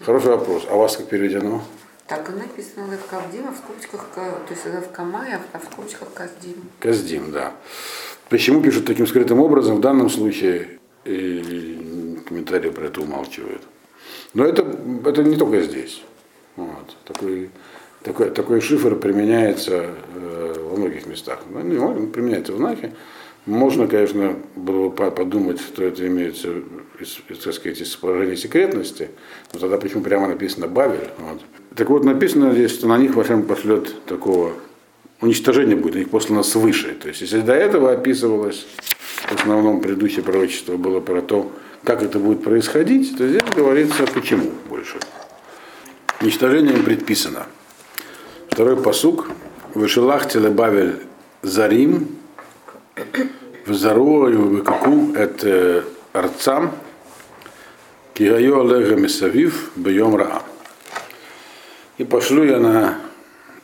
А 0.00 0.04
Хороший 0.04 0.30
вопрос. 0.30 0.66
А 0.70 0.74
у 0.74 0.78
вас 0.78 0.96
как 0.96 1.06
переведено? 1.06 1.62
Так 2.06 2.28
и 2.28 2.32
написано 2.32 2.90
лев 2.90 3.00
кавдим, 3.08 3.46
а 3.48 3.52
в 3.52 3.56
скобочках, 3.58 4.08
то 4.14 4.46
есть 4.50 4.66
лев 4.66 4.90
камай, 4.92 5.34
а 5.52 5.58
в 5.58 5.64
скобочках 5.64 6.08
каздим. 6.14 6.56
Каздим, 6.80 7.30
да. 7.30 7.52
Почему 8.28 8.62
пишут 8.62 8.86
таким 8.86 9.06
скрытым 9.06 9.40
образом? 9.40 9.76
В 9.76 9.80
данном 9.80 10.08
случае 10.08 10.78
и 11.04 12.18
комментарии 12.26 12.70
про 12.70 12.86
это 12.86 13.00
умалчивают. 13.00 13.62
Но 14.34 14.44
это, 14.44 14.62
это 15.04 15.22
не 15.22 15.36
только 15.36 15.60
здесь. 15.62 16.02
Вот. 16.56 16.96
Такой, 17.04 17.50
такой, 18.02 18.30
такой 18.30 18.60
шифр 18.60 18.96
применяется 18.96 19.86
э, 20.14 20.54
во 20.58 20.76
многих 20.76 21.06
местах. 21.06 21.40
Ну, 21.50 21.86
он 21.86 22.10
применяется 22.10 22.52
в 22.52 22.60
Нахе. 22.60 22.92
Можно, 23.44 23.88
конечно, 23.88 24.36
было 24.54 24.88
бы 24.88 25.10
подумать, 25.10 25.60
что 25.60 25.82
это 25.82 26.06
имеется 26.06 26.48
из, 27.00 27.18
так 27.42 27.54
сказать, 27.54 27.80
из 27.80 27.96
положения 27.96 28.36
секретности, 28.36 29.08
но 29.52 29.58
тогда 29.58 29.78
почему 29.78 30.02
прямо 30.02 30.28
написано 30.28 30.68
Бавель. 30.68 31.08
Вот. 31.18 31.40
Так 31.74 31.90
вот, 31.90 32.04
написано 32.04 32.52
здесь, 32.52 32.70
что 32.70 32.86
на 32.86 32.98
них 32.98 33.16
во 33.16 33.24
всем 33.24 33.42
пошлет 33.42 34.04
такого 34.04 34.52
уничтожения 35.20 35.74
будет, 35.74 35.94
на 35.94 35.98
них 35.98 36.10
послано 36.10 36.44
свыше. 36.44 36.94
То 37.00 37.08
есть, 37.08 37.22
если 37.22 37.40
до 37.40 37.54
этого 37.54 37.92
описывалось, 37.92 38.64
в 39.28 39.34
основном 39.34 39.80
предыдущее 39.80 40.22
пророчество 40.22 40.76
было 40.76 41.00
про 41.00 41.20
то, 41.20 41.50
как 41.82 42.02
это 42.02 42.20
будет 42.20 42.44
происходить, 42.44 43.16
то 43.16 43.26
здесь 43.26 43.42
говорится 43.56 44.04
почему 44.14 44.50
больше. 44.68 44.98
Уничтожение 46.22 46.74
им 46.74 46.84
предписано. 46.84 47.46
Второй 48.48 48.80
посук. 48.80 49.28
Вышелах 49.74 50.28
телебавель 50.28 51.00
зарим, 51.42 52.16
в 53.66 53.74
зару 53.74 54.28
и 54.28 54.34
в 54.34 54.62
каку 54.62 55.12
это 55.14 55.84
арцам, 56.12 56.72
кигайо 58.14 58.60
олега 58.60 58.94
месавив 58.94 59.72
бьем 59.74 60.14
раа. 60.14 60.42
И 61.98 62.04
пошлю 62.04 62.44
я 62.44 62.60
на 62.60 62.98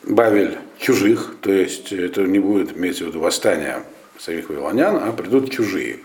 Бавель 0.03 0.59
чужих, 0.79 1.37
то 1.41 1.53
есть 1.53 1.93
это 1.93 2.23
не 2.23 2.41
будет 2.41 2.77
иметь 2.77 2.99
в 2.99 3.07
виду 3.07 3.21
восстание 3.21 3.85
самих 4.19 4.49
вавилонян, 4.49 4.97
а 4.97 5.13
придут 5.13 5.53
чужие. 5.53 6.01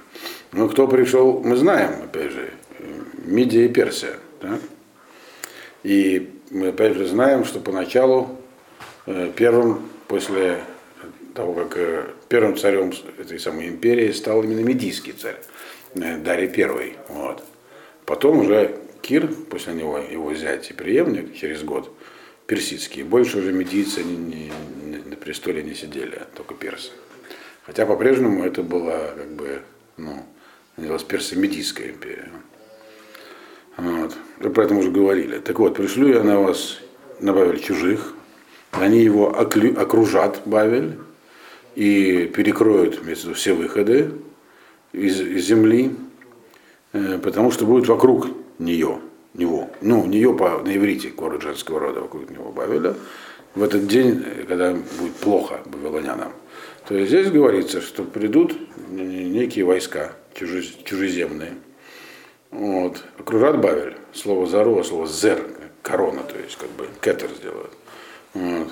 Но 0.51 0.69
кто 0.69 0.87
пришел, 0.87 1.41
мы 1.43 1.55
знаем, 1.55 2.03
опять 2.03 2.31
же, 2.31 2.53
Мидия 3.25 3.65
и 3.65 3.69
Персия. 3.69 4.17
Да? 4.41 4.59
И 5.83 6.32
мы 6.53 6.67
опять 6.67 6.95
же 6.95 7.07
знаем, 7.07 7.45
что 7.45 7.59
поначалу 7.59 8.39
э, 9.07 9.31
первым, 9.35 9.89
после 10.07 10.59
того, 11.33 11.53
как 11.53 11.77
э, 11.77 12.05
первым 12.29 12.57
царем 12.57 12.93
этой 13.17 13.39
самой 13.39 13.67
империи 13.67 14.11
стал 14.11 14.43
именно 14.43 14.59
медийский 14.59 15.13
царь, 15.13 15.37
э, 15.95 16.17
Дарий 16.19 16.51
I. 16.63 16.95
Вот. 17.09 17.43
Потом 18.05 18.39
уже 18.39 18.77
Кир, 19.01 19.27
после 19.49 19.73
него 19.73 19.97
его 19.97 20.33
зять 20.35 20.69
и 20.69 20.73
преемник 20.73 21.35
через 21.35 21.63
год, 21.63 21.91
персидский. 22.45 23.01
Больше 23.01 23.39
уже 23.39 23.51
медийцы 23.51 24.03
не, 24.03 24.15
не, 24.15 24.51
не, 24.85 24.97
на 24.97 25.15
престоле 25.15 25.63
не 25.63 25.73
сидели, 25.73 26.15
а 26.15 26.27
только 26.35 26.53
персы. 26.53 26.91
Хотя 27.65 27.85
по-прежнему 27.85 28.43
это 28.45 28.61
была 28.61 29.07
как 29.07 29.29
бы, 29.31 29.61
ну, 29.97 30.23
называлась 30.77 31.03
персо-медийская 31.03 31.89
империя. 31.89 32.29
Вот. 33.77 34.15
Мы 34.39 34.49
про 34.49 34.65
это 34.65 34.75
уже 34.75 34.91
говорили. 34.91 35.39
Так 35.39 35.59
вот, 35.59 35.75
пришлю 35.75 36.07
я 36.07 36.23
на 36.23 36.39
вас 36.39 36.79
на 37.19 37.33
Бавель 37.33 37.59
чужих, 37.59 38.13
они 38.71 38.99
его 38.99 39.37
окружат, 39.37 40.41
Бавель, 40.45 40.97
и 41.75 42.31
перекроют 42.33 42.99
все 43.35 43.53
выходы 43.53 44.11
из, 44.91 45.19
из 45.19 45.45
земли, 45.45 45.91
э, 46.91 47.19
потому 47.23 47.51
что 47.51 47.65
будет 47.65 47.87
вокруг 47.87 48.27
нее, 48.59 48.99
него, 49.33 49.69
ну, 49.81 50.05
нее 50.05 50.33
по, 50.35 50.59
на 50.59 50.75
иврите, 50.75 51.09
город 51.09 51.41
женского 51.41 51.79
рода, 51.79 52.01
вокруг 52.01 52.29
него 52.29 52.51
Бавеля, 52.51 52.95
в 53.55 53.63
этот 53.63 53.87
день, 53.87 54.23
когда 54.47 54.71
будет 54.71 55.13
плохо 55.21 55.61
вавилонянам. 55.65 56.31
То 56.87 56.95
есть 56.95 57.09
здесь 57.09 57.29
говорится, 57.29 57.81
что 57.81 58.03
придут 58.03 58.55
некие 58.89 59.65
войска 59.65 60.13
чужеземные, 60.33 61.53
вот. 62.53 63.03
Окружат 63.19 63.59
Бавель. 63.59 63.97
Слово 64.13 64.45
зару, 64.47 64.79
а 64.79 64.83
слово 64.83 65.07
зер, 65.07 65.43
корона, 65.81 66.21
то 66.23 66.37
есть 66.37 66.55
как 66.55 66.69
бы 66.71 66.87
кетер 67.01 67.29
сделают. 67.31 67.71
Вот. 68.33 68.67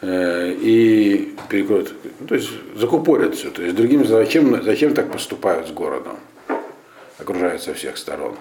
Э, 0.00 0.52
и 0.52 1.34
перекроют, 1.48 1.94
ну, 2.20 2.26
то 2.26 2.34
есть 2.34 2.50
закупорят 2.76 3.34
все. 3.36 3.50
То 3.50 3.62
есть 3.62 3.74
другими 3.74 4.02
зачем, 4.04 4.62
зачем 4.62 4.92
так 4.92 5.10
поступают 5.10 5.68
с 5.68 5.70
городом? 5.70 6.18
Окружают 7.18 7.62
со 7.62 7.74
всех 7.74 7.96
сторон. 7.96 8.34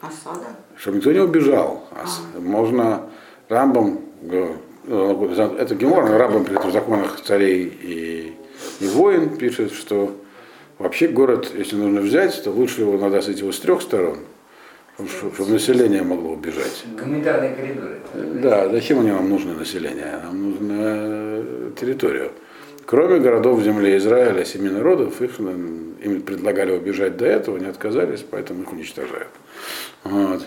Осада? 0.00 0.46
Чтобы 0.76 0.98
никто 0.98 1.10
не 1.10 1.20
убежал. 1.20 1.88
А 1.90 2.38
Можно 2.38 3.08
Рамбом, 3.48 4.02
э, 4.22 4.54
э, 4.86 5.56
это 5.58 5.74
Гемор, 5.74 6.04
Рамбом 6.10 6.44
при 6.44 6.56
этом 6.56 6.70
в 6.70 6.72
законах 6.72 7.20
царей 7.22 7.64
и, 7.64 8.36
и 8.80 8.86
воин 8.86 9.36
пишет, 9.36 9.72
что 9.72 10.14
вообще 10.78 11.08
город, 11.08 11.52
если 11.54 11.76
нужно 11.76 12.00
взять, 12.00 12.42
то 12.42 12.50
лучше 12.50 12.82
его 12.82 12.98
надо 12.98 13.20
сойти 13.20 13.40
его 13.40 13.52
с 13.52 13.60
трех 13.60 13.82
сторон, 13.82 14.18
чтобы 14.96 15.50
население 15.50 16.02
могло 16.02 16.32
убежать. 16.32 16.84
Гуманитарные 16.98 17.54
коридоры. 17.54 17.98
Да, 18.14 18.68
зачем 18.68 19.00
они 19.00 19.10
вам 19.10 19.28
нужны 19.28 19.54
население? 19.54 20.20
Нам 20.24 20.50
нужна 20.50 20.74
э, 20.78 21.70
территория. 21.80 22.30
Кроме 22.86 23.18
городов 23.18 23.58
в 23.58 23.64
земле 23.64 23.96
Израиля, 23.96 24.44
семи 24.44 24.68
народов, 24.68 25.20
их, 25.20 25.40
м, 25.40 25.96
им 26.00 26.22
предлагали 26.22 26.70
убежать 26.70 27.16
до 27.16 27.26
этого, 27.26 27.58
не 27.58 27.66
отказались, 27.66 28.24
поэтому 28.28 28.62
их 28.62 28.72
уничтожают. 28.72 29.28
Вот. 30.04 30.46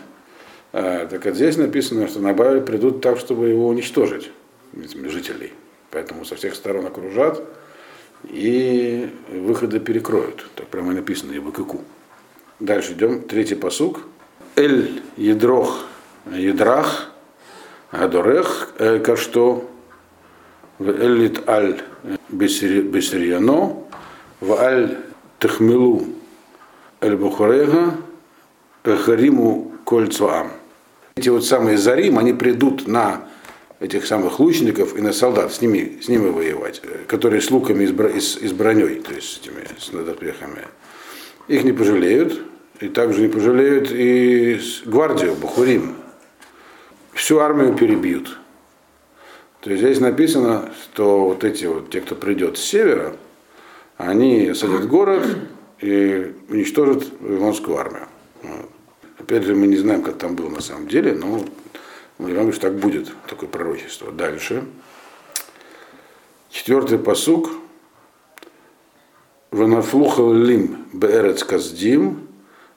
А, 0.72 1.06
так 1.08 1.26
вот 1.26 1.36
здесь 1.36 1.58
написано, 1.58 2.08
что 2.08 2.20
на 2.20 2.34
Бавель 2.34 2.62
придут 2.62 3.02
так, 3.02 3.18
чтобы 3.20 3.50
его 3.50 3.68
уничтожить, 3.68 4.32
жителей. 4.74 5.52
Поэтому 5.92 6.24
со 6.24 6.36
всех 6.36 6.56
сторон 6.56 6.86
окружат 6.86 7.44
и 8.24 9.10
выходы 9.32 9.80
перекроют. 9.80 10.50
Так 10.56 10.68
прямо 10.68 10.92
и 10.92 10.96
написано, 10.96 11.32
и 11.34 11.40
БКК. 11.40 11.78
Дальше 12.60 12.94
идем, 12.94 13.22
третий 13.22 13.56
посук. 13.56 14.02
Эль 14.56 15.02
едрох 15.16 15.86
едрах 16.32 17.12
гадорех 17.92 18.74
эль 18.78 19.00
кашто 19.00 19.64
элит 20.80 21.48
аль 21.48 21.82
бесирьяно 22.30 23.78
в 24.42 24.54
аль 24.54 24.98
техмилу 25.40 26.06
эль 27.02 27.16
бухарега 27.16 27.96
хариму 28.84 29.72
кольцуам. 29.86 30.52
Эти 31.16 31.30
вот 31.30 31.46
самые 31.46 31.78
зарим, 31.78 32.18
они 32.18 32.34
придут 32.34 32.88
на 32.88 33.29
этих 33.80 34.06
самых 34.06 34.40
лучников 34.40 34.96
и 34.98 35.02
на 35.02 35.14
солдат, 35.14 35.54
с 35.54 35.62
ними, 35.62 36.00
с 36.02 36.10
ними 36.10 36.30
воевать, 36.30 36.82
э, 36.84 37.06
которые 37.08 37.42
с 37.42 37.50
луками 37.50 37.84
и 37.84 37.88
с, 37.88 37.92
бро- 37.92 38.54
броней, 38.54 39.00
то 39.00 39.14
есть 39.14 39.28
с 39.28 39.38
этими 39.40 39.66
с 39.80 39.90
доспехами. 39.90 40.68
Их 41.48 41.64
не 41.64 41.72
пожалеют, 41.72 42.42
и 42.80 42.88
также 42.88 43.22
не 43.22 43.28
пожалеют 43.28 43.92
и 43.92 44.60
гвардию, 44.86 45.36
Бухурим. 45.36 45.96
Всю 47.14 47.40
армию 47.40 47.74
перебьют. 47.74 48.38
То 49.62 49.72
есть 49.72 49.84
здесь 49.84 50.00
написано, 50.00 50.72
что 50.84 51.26
вот 51.26 51.44
эти 51.44 51.66
вот, 51.66 51.90
те, 51.90 52.00
кто 52.02 52.16
придет 52.16 52.58
с 52.58 52.62
севера, 52.62 53.16
они 53.98 54.48
осадят 54.48 54.88
город 54.88 55.26
и 55.82 56.34
уничтожат 56.48 57.04
Вавилонскую 57.20 57.78
армию. 57.78 58.08
Опять 59.18 59.44
же, 59.44 59.56
мы 59.56 59.68
не 59.68 59.76
знаем, 59.76 60.02
как 60.02 60.18
там 60.18 60.36
было 60.36 60.50
на 60.50 60.62
самом 60.62 60.88
деле, 60.88 61.14
но 61.14 61.44
говорим, 62.20 62.52
что 62.54 62.64
так 62.64 62.76
будет, 62.76 63.12
такое 63.28 63.50
пророчество. 63.50 64.12
Дальше. 64.12 64.66
Четвертый 66.50 67.00
посук. 67.00 67.50
Ванафлухал 69.52 70.34
лим 70.34 70.86
беэрец 70.94 71.44
каздим, 71.44 72.28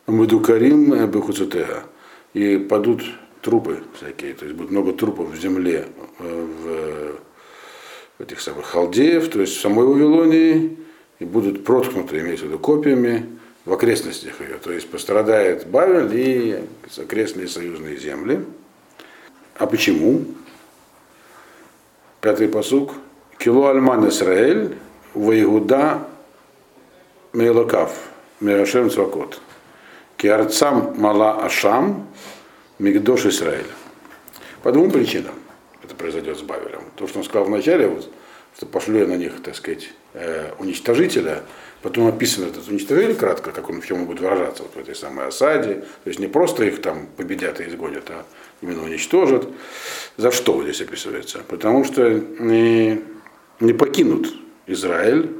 мадукарим 0.07 1.07
бехуцутега. 1.11 1.85
И 2.33 2.57
падут 2.57 3.03
трупы 3.43 3.83
всякие, 3.95 4.33
то 4.35 4.47
есть 4.47 4.57
будет 4.57 4.71
много 4.71 4.93
трупов 4.93 5.31
в 5.31 5.37
земле, 5.37 5.87
э, 6.19 6.47
в 8.19 8.23
этих 8.23 8.41
самых 8.41 8.67
халдеев, 8.67 9.29
то 9.29 9.41
есть 9.41 9.57
в 9.57 9.61
самой 9.61 9.85
Вавилонии, 9.85 10.79
и 11.19 11.25
будут 11.25 11.65
проткнуты, 11.65 12.21
имеется 12.21 12.47
в 12.47 12.49
виду, 12.49 12.59
копьями 12.59 13.27
в 13.65 13.73
окрестностях 13.73 14.41
ее. 14.41 14.59
То 14.63 14.73
есть 14.73 14.89
пострадает 14.89 15.67
Бавель 15.67 16.11
и 16.15 16.65
окрестные 16.97 17.49
союзные 17.49 17.97
земли. 17.97 18.45
А 19.57 19.67
почему? 19.67 20.25
Пятый 22.21 22.49
посук. 22.49 22.95
Кило 23.39 23.69
Альман 23.69 24.09
Исраэль, 24.09 24.77
Ваигуда 25.15 26.07
Мейлокав, 27.33 27.93
Меашем 28.41 28.91
Цвакот. 28.91 29.41
Киарцам 30.17 30.95
Мала 31.01 31.45
Ашам, 31.45 32.07
Мигдош 32.79 33.27
Исраэль. 33.27 33.67
По 34.63 34.71
двум 34.71 34.91
причинам 34.91 35.35
это 35.83 35.97
произойдет 35.97 36.39
с 36.39 36.43
Бавелем. 36.43 36.85
То, 36.95 37.09
что 37.09 37.19
он 37.19 37.25
сказал 37.25 37.47
вначале, 37.47 37.89
вот, 37.89 38.09
что 38.57 38.67
пошлю 38.67 39.01
я 39.01 39.07
на 39.07 39.17
них, 39.17 39.43
так 39.43 39.57
сказать, 39.57 39.91
э, 40.15 40.53
уничтожителя, 40.59 41.43
потом 41.83 42.07
описан 42.07 42.45
этот 42.45 42.69
уничтожитель 42.69 43.15
кратко, 43.15 43.51
как 43.51 43.69
он 43.69 43.81
в 43.81 43.87
чем 43.87 44.01
он 44.01 44.07
будет 44.07 44.21
выражаться 44.21 44.63
вот 44.63 44.75
в 44.75 44.79
этой 44.79 44.95
самой 44.95 45.27
осаде. 45.27 45.75
То 46.05 46.09
есть 46.09 46.21
не 46.21 46.29
просто 46.29 46.65
их 46.65 46.81
там 46.81 47.09
победят 47.17 47.61
и 47.61 47.69
изгонят, 47.69 48.09
а 48.11 48.25
именно 48.63 48.85
уничтожат. 48.85 49.49
За 50.17 50.31
что 50.31 50.63
здесь 50.63 50.81
описывается? 50.81 51.41
Потому 51.49 51.85
что 51.85 52.09
не, 52.39 53.03
не 53.61 53.73
покинут 53.73 54.33
Израиль 54.67 55.31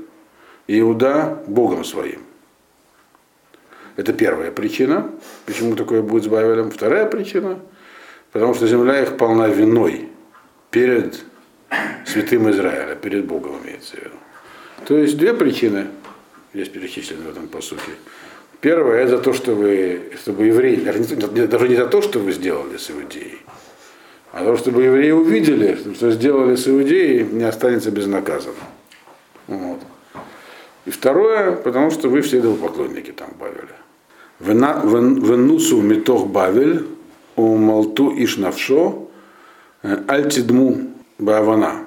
и 0.67 0.81
Иуда 0.81 1.43
Богом 1.47 1.85
своим. 1.85 2.23
Это 3.97 4.13
первая 4.13 4.51
причина, 4.51 5.11
почему 5.47 5.77
такое 5.77 6.03
будет 6.03 6.25
с 6.25 6.27
Бавелем. 6.27 6.71
Вторая 6.71 7.07
причина, 7.07 7.61
потому 8.33 8.55
что 8.55 8.67
земля 8.67 9.03
их 9.03 9.17
полна 9.17 9.49
виной 9.49 10.09
перед 10.71 11.23
святым 12.07 12.51
Израиля, 12.51 12.97
перед 12.97 13.27
Богом 13.27 13.61
имеется 13.63 13.97
в 13.97 13.99
виду. 13.99 14.17
То 14.87 14.97
есть 14.97 15.17
две 15.17 15.35
причины 15.35 15.87
здесь 16.55 16.69
перечислены 16.69 17.25
в 17.25 17.31
этом 17.31 17.49
посуке. 17.49 17.93
Первое, 18.61 19.01
это 19.01 19.17
за 19.17 19.19
то, 19.19 19.33
что 19.33 19.55
вы, 19.55 20.13
чтобы 20.23 20.47
евреи, 20.47 20.77
даже 20.77 21.01
не, 21.01 21.77
за 21.77 21.87
то, 21.87 22.01
что 22.01 22.21
вы 22.21 22.33
сделали 22.33 22.77
с 22.77 22.91
Иудеей, 22.91 23.41
а 24.33 24.45
за 24.45 24.53
то, 24.53 24.57
чтобы 24.57 24.85
евреи 24.85 25.11
увидели, 25.11 25.77
что 25.95 26.13
сделали 26.13 26.55
с 26.55 26.69
Иудеей, 26.69 27.25
не 27.25 27.45
останется 27.45 27.91
безнаказанным. 27.91 28.57
Вот. 29.49 29.81
И 30.85 30.91
второе, 30.91 31.53
потому 31.53 31.91
что 31.91 32.09
вы 32.09 32.21
все 32.23 32.39
идолопоклонники 32.39 33.13
там 33.13 33.31
Бавеля. 33.39 33.77
Венусу 34.39 35.81
митох 35.81 36.27
Бавель, 36.27 36.87
у 37.37 37.57
Малту 37.57 38.13
Ишнавшо, 38.17 39.09
Альтидму 39.83 40.93
Бавана. 41.19 41.87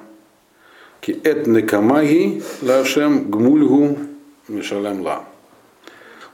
Ки 1.01 1.11
этне 1.23 1.61
камаги 1.61 2.41
лашем 2.61 3.29
гмульгу 3.29 3.97
мишалем 4.47 5.01
ла. 5.01 5.25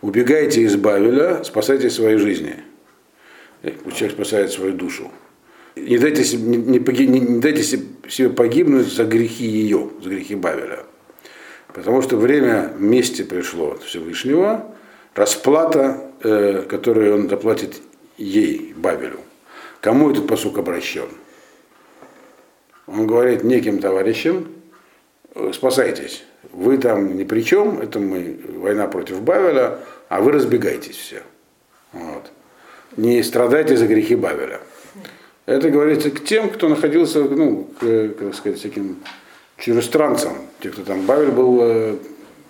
Убегайте 0.01 0.61
из 0.61 0.75
Бавеля, 0.75 1.43
спасайте 1.43 1.89
свои 1.89 2.17
жизни. 2.17 2.55
Пусть 3.83 3.97
человек 3.97 4.15
спасает 4.15 4.51
свою 4.51 4.73
душу. 4.73 5.11
Не 5.75 5.97
дайте, 5.97 6.23
себе, 6.23 6.57
не, 6.57 6.79
не, 6.79 7.19
не- 7.19 7.39
дайте 7.39 7.63
себе 7.63 8.29
погибнуть 8.29 8.91
за 8.91 9.05
грехи 9.05 9.45
ее, 9.45 9.89
за 10.01 10.09
грехи 10.09 10.35
Бавеля. 10.35 10.85
Потому 11.67 12.01
что 12.01 12.17
время 12.17 12.73
мести 12.77 13.21
пришло 13.21 13.73
от 13.73 13.83
Всевышнего, 13.83 14.75
расплата, 15.15 16.11
э, 16.23 16.63
которую 16.63 17.15
он 17.15 17.29
заплатит 17.29 17.81
ей, 18.17 18.73
Бавелю. 18.75 19.19
Кому 19.79 20.11
этот 20.11 20.27
посук 20.27 20.57
обращен? 20.57 21.07
Он 22.87 23.07
говорит 23.07 23.43
неким 23.43 23.79
товарищам, 23.79 24.47
«Э, 24.47 24.60
спасайтесь, 25.53 26.23
вы 26.51 26.77
там 26.77 27.15
ни 27.17 27.23
при 27.23 27.41
чем, 27.41 27.79
это 27.79 27.99
мы, 27.99 28.39
война 28.57 28.87
против 28.87 29.21
Бавеля, 29.21 29.79
а 30.09 30.21
вы 30.21 30.31
разбегайтесь 30.31 30.95
все. 30.95 31.23
Вот. 31.93 32.31
Не 32.97 33.23
страдайте 33.23 33.77
за 33.77 33.87
грехи 33.87 34.15
Бавеля. 34.15 34.59
Это 35.45 35.69
говорится 35.69 36.11
к 36.11 36.23
тем, 36.23 36.49
кто 36.49 36.67
находился, 36.69 37.21
ну, 37.23 37.67
к, 37.79 38.09
как 38.19 38.35
сказать, 38.35 38.59
всяким 38.59 38.97
чужестранцам. 39.57 40.33
Те, 40.59 40.69
кто 40.69 40.83
там, 40.83 41.05
Бавель 41.05 41.31
был 41.31 41.59
э, 41.61 41.95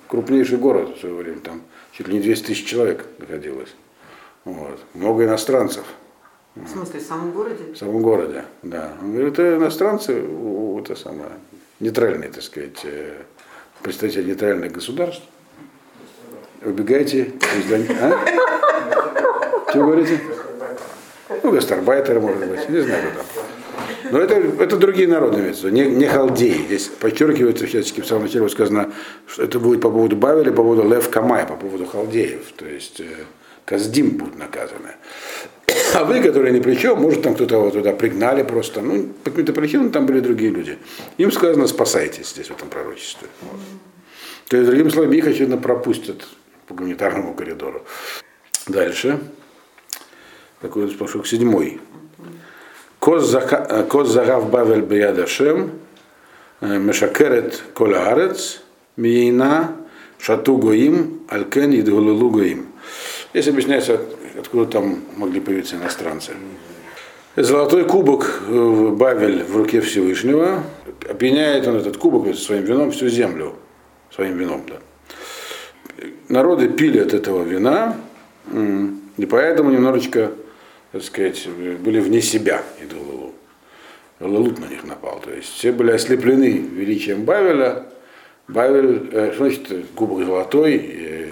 крупнейший 0.07 0.57
город 0.57 0.97
в 0.97 0.99
свое 0.99 1.15
время, 1.15 1.39
там 1.39 1.61
чуть 1.91 2.07
ли 2.07 2.15
не 2.15 2.19
200 2.21 2.47
тысяч 2.47 2.65
человек 2.65 3.05
находилось. 3.19 3.69
Вот. 4.43 4.79
Много 4.93 5.23
иностранцев 5.25 5.83
В 6.55 6.67
смысле, 6.67 6.99
в 6.99 7.03
самом 7.03 7.31
городе? 7.31 7.73
в 7.73 7.77
самом 7.77 8.01
городе, 8.01 8.43
да. 8.63 8.93
Он 9.01 9.13
говорит, 9.13 9.33
это 9.33 9.55
иностранцы, 9.55 10.13
это 10.79 10.95
самое, 10.95 11.29
нейтральные, 11.81 12.29
так 12.29 12.43
сказать, 12.43 12.79
э, 12.83 13.23
представители 13.81 14.23
нейтральных 14.29 14.71
государств. 14.71 15.23
Убегайте 16.63 17.33
из 17.57 17.65
Дон- 17.65 17.87
А? 17.99 18.19
Вы 19.73 19.81
говорите? 19.83 20.19
Ну, 21.43 21.51
гастарбайтеры, 21.51 22.19
может 22.19 22.45
быть, 22.47 22.69
не 22.69 22.81
знаю, 22.81 23.03
кто 23.11 23.17
там. 23.17 23.45
Но 24.11 24.19
это, 24.19 24.35
это 24.35 24.77
другие 24.77 25.07
народы 25.07 25.39
имеются, 25.39 25.71
не, 25.71 25.85
не 25.85 26.05
халдеи. 26.05 26.65
Здесь 26.65 26.87
подчеркивается, 26.87 27.65
всячески 27.65 28.01
в 28.01 28.05
самом 28.05 28.23
начале 28.23 28.47
сказано, 28.49 28.91
что 29.25 29.43
это 29.43 29.59
будет 29.59 29.81
по 29.81 29.89
поводу 29.89 30.15
Бавеля, 30.15 30.51
по 30.51 30.63
поводу 30.63 30.87
Лев 30.87 31.09
Камай, 31.09 31.45
по 31.45 31.55
поводу 31.55 31.85
халдеев. 31.85 32.51
То 32.57 32.65
есть 32.65 32.99
э, 32.99 33.05
Каздим 33.65 34.17
будут 34.17 34.37
наказаны. 34.37 34.95
А 35.93 36.03
вы, 36.03 36.21
которые 36.21 36.53
ни 36.53 36.59
при 36.59 36.75
чем, 36.75 37.01
может, 37.01 37.21
там 37.21 37.35
кто-то 37.35 37.59
вот 37.59 37.73
туда 37.73 37.91
пригнали 37.93 38.43
просто, 38.43 38.81
ну, 38.81 39.07
по 39.23 39.29
каким-то 39.29 39.53
причинам 39.53 39.91
там 39.91 40.05
были 40.05 40.19
другие 40.19 40.51
люди. 40.51 40.77
Им 41.17 41.31
сказано, 41.31 41.67
спасайтесь 41.67 42.29
здесь, 42.29 42.47
в 42.47 42.51
этом 42.51 42.69
пророчестве. 42.69 43.27
Вот. 43.41 43.59
То 44.47 44.57
есть, 44.57 44.69
другими 44.69 44.89
словами, 44.89 45.17
их, 45.17 45.27
очевидно, 45.27 45.57
пропустят 45.57 46.27
по 46.67 46.73
гуманитарному 46.73 47.33
коридору. 47.33 47.83
Дальше. 48.67 49.19
такой 50.61 50.87
пошел 50.89 51.23
седьмой. 51.25 51.79
Коз 52.99 53.25
загав 53.25 54.49
бавель 54.51 54.81
биядашем, 54.81 55.71
мешакерет 56.61 57.63
кола 57.73 58.07
арец, 58.09 58.61
миейна 58.95 59.75
шату 60.19 60.57
гоим, 60.57 61.21
алькен 61.27 61.71
и 61.71 61.81
гоим. 61.81 62.67
Здесь 63.33 63.47
объясняется, 63.47 64.01
откуда 64.41 64.65
там 64.65 65.03
могли 65.15 65.39
появиться 65.39 65.75
иностранцы. 65.75 66.33
Золотой 67.35 67.85
кубок 67.85 68.41
в 68.47 68.95
Бавель 68.95 69.43
в 69.43 69.55
руке 69.55 69.79
Всевышнего. 69.81 70.63
Опьяняет 71.09 71.65
он 71.67 71.77
этот 71.77 71.97
кубок 71.97 72.35
своим 72.35 72.63
вином 72.63 72.91
всю 72.91 73.07
землю. 73.07 73.55
Своим 74.13 74.37
вином, 74.37 74.63
да. 74.67 74.75
Народы 76.27 76.67
пили 76.67 76.99
от 76.99 77.13
этого 77.13 77.43
вина, 77.43 77.95
и 79.17 79.25
поэтому 79.25 79.71
немножечко, 79.71 80.31
так 80.91 81.03
сказать, 81.03 81.47
были 81.79 81.99
вне 81.99 82.21
себя, 82.21 82.63
идолы 82.81 83.11
Лалут 84.21 84.59
на 84.59 84.65
них 84.65 84.83
напал. 84.83 85.19
То 85.19 85.31
есть 85.31 85.49
все 85.49 85.71
были 85.71 85.91
ослеплены 85.91 86.45
величием 86.45 87.23
Бавеля. 87.23 87.85
Бавель, 88.47 89.09
э, 89.11 89.31
что 89.33 89.45
значит 89.45 89.85
кубок 89.95 90.25
золотой, 90.25 91.31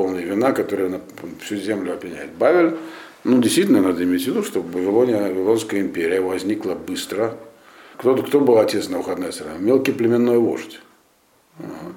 и 0.00 0.02
полный 0.02 0.24
вина, 0.24 0.52
который 0.52 1.00
всю 1.40 1.56
землю 1.56 1.94
опьяняет. 1.94 2.32
Бавель, 2.32 2.76
ну 3.24 3.40
действительно 3.40 3.82
надо 3.82 4.02
иметь 4.04 4.24
в 4.24 4.26
виду, 4.28 4.42
что 4.42 4.62
Вавилония, 4.62 5.20
Вавилонская 5.20 5.80
империя 5.80 6.20
возникла 6.20 6.74
быстро. 6.74 7.36
Кто, 7.96 8.16
кто 8.16 8.40
был 8.40 8.58
отец 8.58 8.88
Навуходнесера? 8.88 9.50
Мелкий 9.58 9.92
племенной 9.92 10.38
вождь. 10.38 10.80
Вот. 11.58 11.96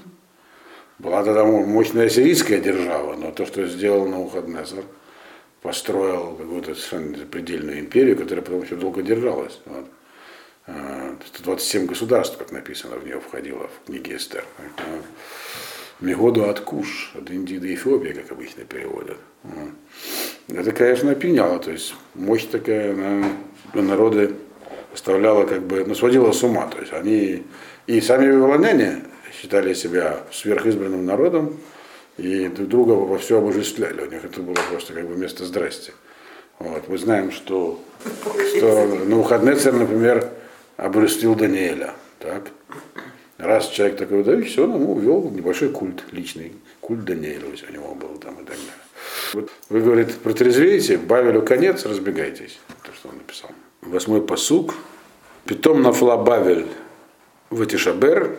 Была 0.99 1.23
тогда 1.23 1.45
мощная 1.45 2.09
сирийская 2.09 2.59
держава, 2.59 3.15
но 3.15 3.31
то, 3.31 3.45
что 3.45 3.65
сделал 3.67 4.07
Навуходнесер, 4.07 4.83
построил 5.61 6.35
какую-то 6.35 6.75
предельную 7.31 7.79
империю, 7.79 8.17
которая 8.17 8.43
потом 8.43 8.63
еще 8.63 8.75
долго 8.75 9.01
держалась. 9.01 9.59
Вот. 9.65 9.85
127 10.65 11.83
а, 11.83 11.87
государств, 11.87 12.37
как 12.37 12.51
написано, 12.51 12.97
в 12.97 13.05
нее 13.05 13.19
входило 13.19 13.67
в 13.67 13.87
книге 13.87 14.17
Эстер. 14.17 14.45
Мегоду 16.03 16.49
от 16.49 16.59
Куш, 16.59 17.13
от 17.15 17.29
Индии 17.31 17.55
до 17.55 17.73
Эфиопии, 17.73 18.09
как 18.09 18.31
обычно 18.31 18.65
переводят. 18.65 19.17
Это, 20.49 20.71
конечно, 20.73 21.11
опьяняло, 21.11 21.59
то 21.59 21.71
есть 21.71 21.95
мощь 22.13 22.43
такая 22.43 22.93
на, 22.93 23.25
на 23.73 23.81
народы 23.81 24.35
оставляла 24.93 25.45
как 25.45 25.61
бы, 25.61 25.85
ну, 25.85 25.95
сводила 25.95 26.33
с 26.33 26.43
ума. 26.43 26.67
То 26.67 26.79
есть 26.79 26.91
они 26.91 27.43
и 27.87 28.01
сами 28.01 28.29
вавилоняне 28.29 29.03
считали 29.31 29.73
себя 29.73 30.19
сверхизбранным 30.31 31.05
народом 31.05 31.57
и 32.17 32.47
друг 32.49 32.67
друга 32.67 32.91
во 32.91 33.17
все 33.17 33.37
обожествляли. 33.37 34.01
У 34.01 34.11
них 34.11 34.25
это 34.25 34.41
было 34.41 34.57
просто 34.69 34.91
как 34.93 35.07
бы 35.07 35.15
место 35.15 35.45
здрасти. 35.45 35.93
Вот. 36.59 36.87
Мы 36.89 36.97
знаем, 36.97 37.31
что, 37.31 37.81
что 38.57 38.85
на 39.05 39.15
выходные 39.15 39.55
царь, 39.55 39.73
например, 39.73 40.29
обрастил 40.75 41.33
Даниэля. 41.35 41.93
Так? 42.19 42.51
Раз 43.43 43.67
человек 43.67 43.97
такой, 43.97 44.41
все, 44.43 44.63
он 44.63 44.75
ему 44.75 44.97
ввел 44.97 45.29
небольшой 45.29 45.67
культ 45.67 46.05
личный, 46.13 46.53
культ 46.79 47.03
Даниэля 47.03 47.45
у 47.47 47.73
него 47.73 47.93
был 47.93 48.17
там 48.17 48.35
и 48.35 48.45
так 48.45 48.55
далее. 48.55 48.73
Вот 49.33 49.51
вы, 49.67 49.81
говорит, 49.81 50.15
протрезвеете, 50.19 50.97
Бавелю 50.97 51.41
конец, 51.41 51.85
разбегайтесь. 51.85 52.57
То, 52.83 52.93
что 52.93 53.09
он 53.09 53.17
написал. 53.17 53.49
Восьмой 53.81 54.21
посук. 54.21 54.75
Питом 55.43 55.81
нафла 55.81 56.15
Бавель 56.15 56.67
в 57.49 57.61
Этишабер, 57.61 58.37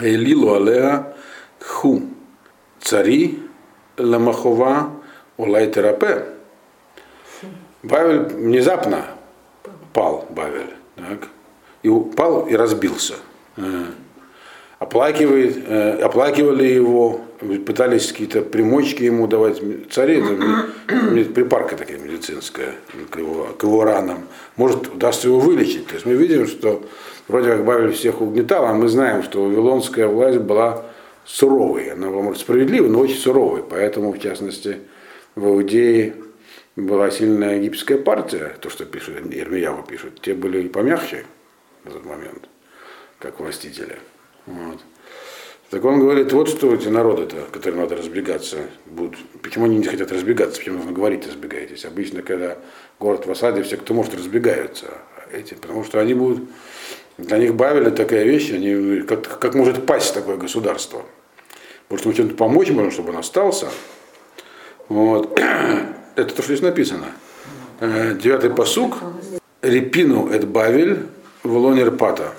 Элилу 0.00 0.54
Алеа 0.54 1.14
Ху, 1.60 2.02
цари 2.80 3.38
Ламахова 3.98 4.92
Улай 5.36 5.70
Терапе. 5.70 6.24
Бавель 7.82 8.20
внезапно 8.20 9.04
пал, 9.92 10.26
Бавель, 10.30 10.72
так, 10.94 11.28
и 11.82 11.90
упал 11.90 12.46
и 12.46 12.54
разбился. 12.54 13.16
Оплакивает, 14.78 15.56
э, 15.66 16.00
оплакивали 16.02 16.64
его, 16.64 17.22
пытались 17.64 18.12
какие-то 18.12 18.42
примочки 18.42 19.04
ему 19.04 19.26
давать. 19.26 19.60
Цари, 19.90 20.20
это 20.20 21.30
припарка 21.32 21.76
такая 21.76 21.98
медицинская 21.98 22.74
к 23.10 23.16
его, 23.18 23.44
к 23.58 23.62
его 23.62 23.84
ранам. 23.84 24.26
Может, 24.56 24.94
удастся 24.94 25.28
его 25.28 25.40
вылечить. 25.40 25.86
То 25.86 25.94
есть 25.94 26.04
мы 26.04 26.12
видим, 26.14 26.46
что 26.46 26.82
вроде 27.26 27.52
как 27.52 27.64
Бавель 27.64 27.92
всех 27.92 28.20
угнетал, 28.20 28.66
а 28.66 28.74
мы 28.74 28.88
знаем, 28.88 29.22
что 29.22 29.44
вавилонская 29.44 30.08
власть 30.08 30.38
была 30.38 30.84
суровой. 31.24 31.90
Она 31.90 32.10
может, 32.10 32.40
справедливой, 32.40 32.90
но 32.90 33.00
очень 33.00 33.16
суровой. 33.16 33.62
Поэтому, 33.62 34.12
в 34.12 34.18
частности, 34.18 34.76
в 35.34 35.46
Иудее 35.46 36.16
была 36.76 37.10
сильная 37.10 37.56
египетская 37.56 37.96
партия, 37.96 38.54
то, 38.60 38.68
что 38.68 38.84
пишет, 38.84 39.14
Ирмияву 39.30 39.82
пишет, 39.82 40.20
те 40.20 40.34
были 40.34 40.68
помягче 40.68 41.24
в 41.84 41.88
этот 41.88 42.04
момент, 42.04 42.48
как 43.18 43.40
властители. 43.40 43.96
Вот. 44.46 44.80
Так 45.70 45.84
он 45.84 45.98
говорит, 45.98 46.32
вот 46.32 46.48
что 46.48 46.72
эти 46.72 46.86
народы-то, 46.86 47.48
которым 47.52 47.80
надо 47.80 47.96
разбегаться, 47.96 48.58
будут. 48.86 49.18
Почему 49.42 49.64
они 49.64 49.78
не 49.78 49.84
хотят 49.84 50.12
разбегаться, 50.12 50.58
почему 50.58 50.78
нужно 50.78 50.92
говорить, 50.92 51.26
разбегайтесь. 51.26 51.84
Обычно, 51.84 52.22
когда 52.22 52.56
город 53.00 53.26
в 53.26 53.30
осаде, 53.30 53.62
все, 53.62 53.76
кто 53.76 53.92
может, 53.92 54.14
разбегаются. 54.14 54.86
Эти, 55.32 55.54
потому 55.54 55.82
что 55.82 55.98
они 55.98 56.14
будут, 56.14 56.48
для 57.18 57.38
них 57.38 57.54
Бавель 57.54 57.90
такая 57.90 58.22
вещь, 58.22 58.52
они, 58.52 59.02
как, 59.02 59.40
как 59.40 59.54
может 59.54 59.84
пасть 59.86 60.14
такое 60.14 60.36
государство. 60.36 61.02
Может, 61.88 62.06
мы 62.06 62.14
чем-то 62.14 62.36
помочь 62.36 62.70
можем, 62.70 62.92
чтобы 62.92 63.10
он 63.10 63.16
остался. 63.16 63.68
Вот. 64.88 65.38
Это 66.14 66.34
то, 66.34 66.42
что 66.42 66.54
здесь 66.54 66.62
написано. 66.62 67.06
Э, 67.80 68.14
девятый 68.14 68.50
посук. 68.50 68.98
Репину 69.62 70.28
эт 70.30 70.46
Бавель 70.46 71.06
в 71.42 71.56
лонер 71.56 71.90
пата 71.90 72.34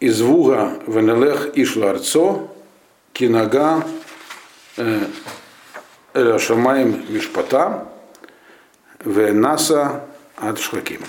из 0.00 0.20
Вуга 0.20 0.78
Венелех 0.86 1.56
Ишларцо, 1.56 2.48
Кинага 3.12 3.84
Шамаем 6.14 7.04
Мишпата, 7.08 7.88
Венаса 9.04 10.04
Адшхаким. 10.36 11.00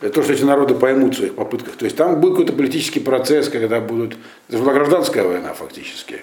Это 0.00 0.14
то, 0.14 0.22
что 0.22 0.32
эти 0.34 0.42
народы 0.42 0.74
поймут 0.74 1.14
в 1.14 1.18
своих 1.18 1.34
попытках. 1.34 1.76
То 1.76 1.86
есть 1.86 1.96
там 1.96 2.20
будет 2.20 2.32
какой-то 2.32 2.52
политический 2.52 3.00
процесс, 3.00 3.48
когда 3.48 3.80
будут... 3.80 4.16
Это 4.48 4.58
была 4.58 4.74
гражданская 4.74 5.24
война 5.24 5.54
фактически. 5.54 6.22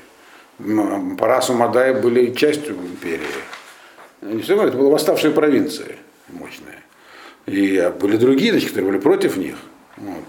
Парасу 1.17 1.53
Мадай 1.53 1.99
были 1.99 2.34
частью 2.34 2.75
империи. 2.75 3.25
Не 4.21 4.41
все 4.43 4.62
это 4.62 4.77
были 4.77 4.89
восставшие 4.89 5.34
провинции 5.34 5.97
мощные. 6.29 6.84
И 7.47 7.91
были 7.99 8.17
другие, 8.17 8.51
значит, 8.51 8.69
которые 8.69 8.91
были 8.91 9.01
против 9.01 9.38
них. 9.38 9.56
Вот. 9.97 10.23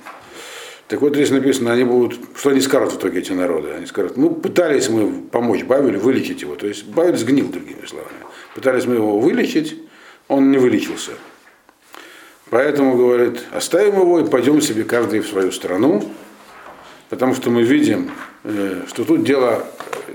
Так 0.94 1.02
вот 1.02 1.16
здесь 1.16 1.30
написано, 1.30 1.72
они 1.72 1.82
будут, 1.82 2.20
что 2.36 2.50
они 2.50 2.60
скажут 2.60 2.92
в 2.92 2.98
итоге 2.98 3.18
эти 3.18 3.32
народы? 3.32 3.70
Они 3.72 3.84
скажут, 3.84 4.16
ну 4.16 4.30
пытались 4.30 4.88
мы 4.88 5.22
помочь 5.22 5.64
Бавелю 5.64 5.98
вылечить 5.98 6.42
его. 6.42 6.54
То 6.54 6.68
есть 6.68 6.84
Бавель 6.84 7.16
сгнил, 7.16 7.48
другими 7.48 7.84
словами. 7.84 8.14
Пытались 8.54 8.86
мы 8.86 8.94
его 8.94 9.18
вылечить, 9.18 9.76
он 10.28 10.52
не 10.52 10.58
вылечился. 10.58 11.10
Поэтому, 12.48 12.96
говорит, 12.96 13.40
оставим 13.50 14.02
его 14.02 14.20
и 14.20 14.30
пойдем 14.30 14.60
себе 14.60 14.84
каждый 14.84 15.18
в 15.18 15.26
свою 15.26 15.50
страну, 15.50 16.08
потому 17.10 17.34
что 17.34 17.50
мы 17.50 17.64
видим, 17.64 18.12
э, 18.44 18.82
что 18.86 19.04
тут 19.04 19.24
дело 19.24 19.66
э, 20.06 20.12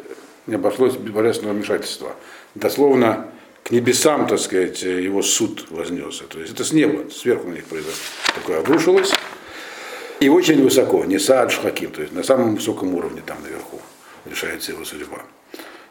не 0.47 0.55
обошлось 0.55 0.95
без 0.95 1.11
божественного 1.11 1.57
вмешательства. 1.57 2.15
Дословно 2.55 3.27
к 3.65 3.71
небесам, 3.71 4.27
так 4.27 4.39
сказать, 4.39 4.81
его 4.83 5.23
суд 5.23 5.65
вознесся. 5.71 6.23
То 6.23 6.39
есть 6.39 6.53
это 6.53 6.63
с 6.63 6.71
неба, 6.71 7.11
сверху 7.11 7.49
на 7.49 7.55
них 7.55 7.65
произошло. 7.65 7.99
Такое 8.33 8.59
обрушилось. 8.59 9.11
И 10.19 10.27
очень 10.27 10.61
высоко, 10.61 11.05
не 11.05 11.17
Саад 11.17 11.51
Шхаким, 11.51 11.91
то 11.91 12.01
есть 12.01 12.13
на 12.13 12.23
самом 12.23 12.55
высоком 12.55 12.93
уровне 12.93 13.21
там 13.25 13.41
наверху 13.41 13.79
решается 14.25 14.73
его 14.73 14.83
судьба. 14.83 15.21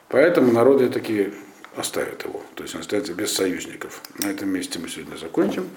Поэтому 0.09 0.53
народы 0.53 0.91
такие 0.91 1.33
оставят 1.77 2.25
его, 2.25 2.43
то 2.55 2.63
есть 2.63 2.75
он 2.75 2.83
остается 2.83 3.15
без 3.15 3.33
союзников. 3.33 4.03
На 4.23 4.29
этом 4.29 4.51
месте 4.51 4.79
мы 4.79 4.89
сегодня 4.91 5.17
закончим. 5.17 5.71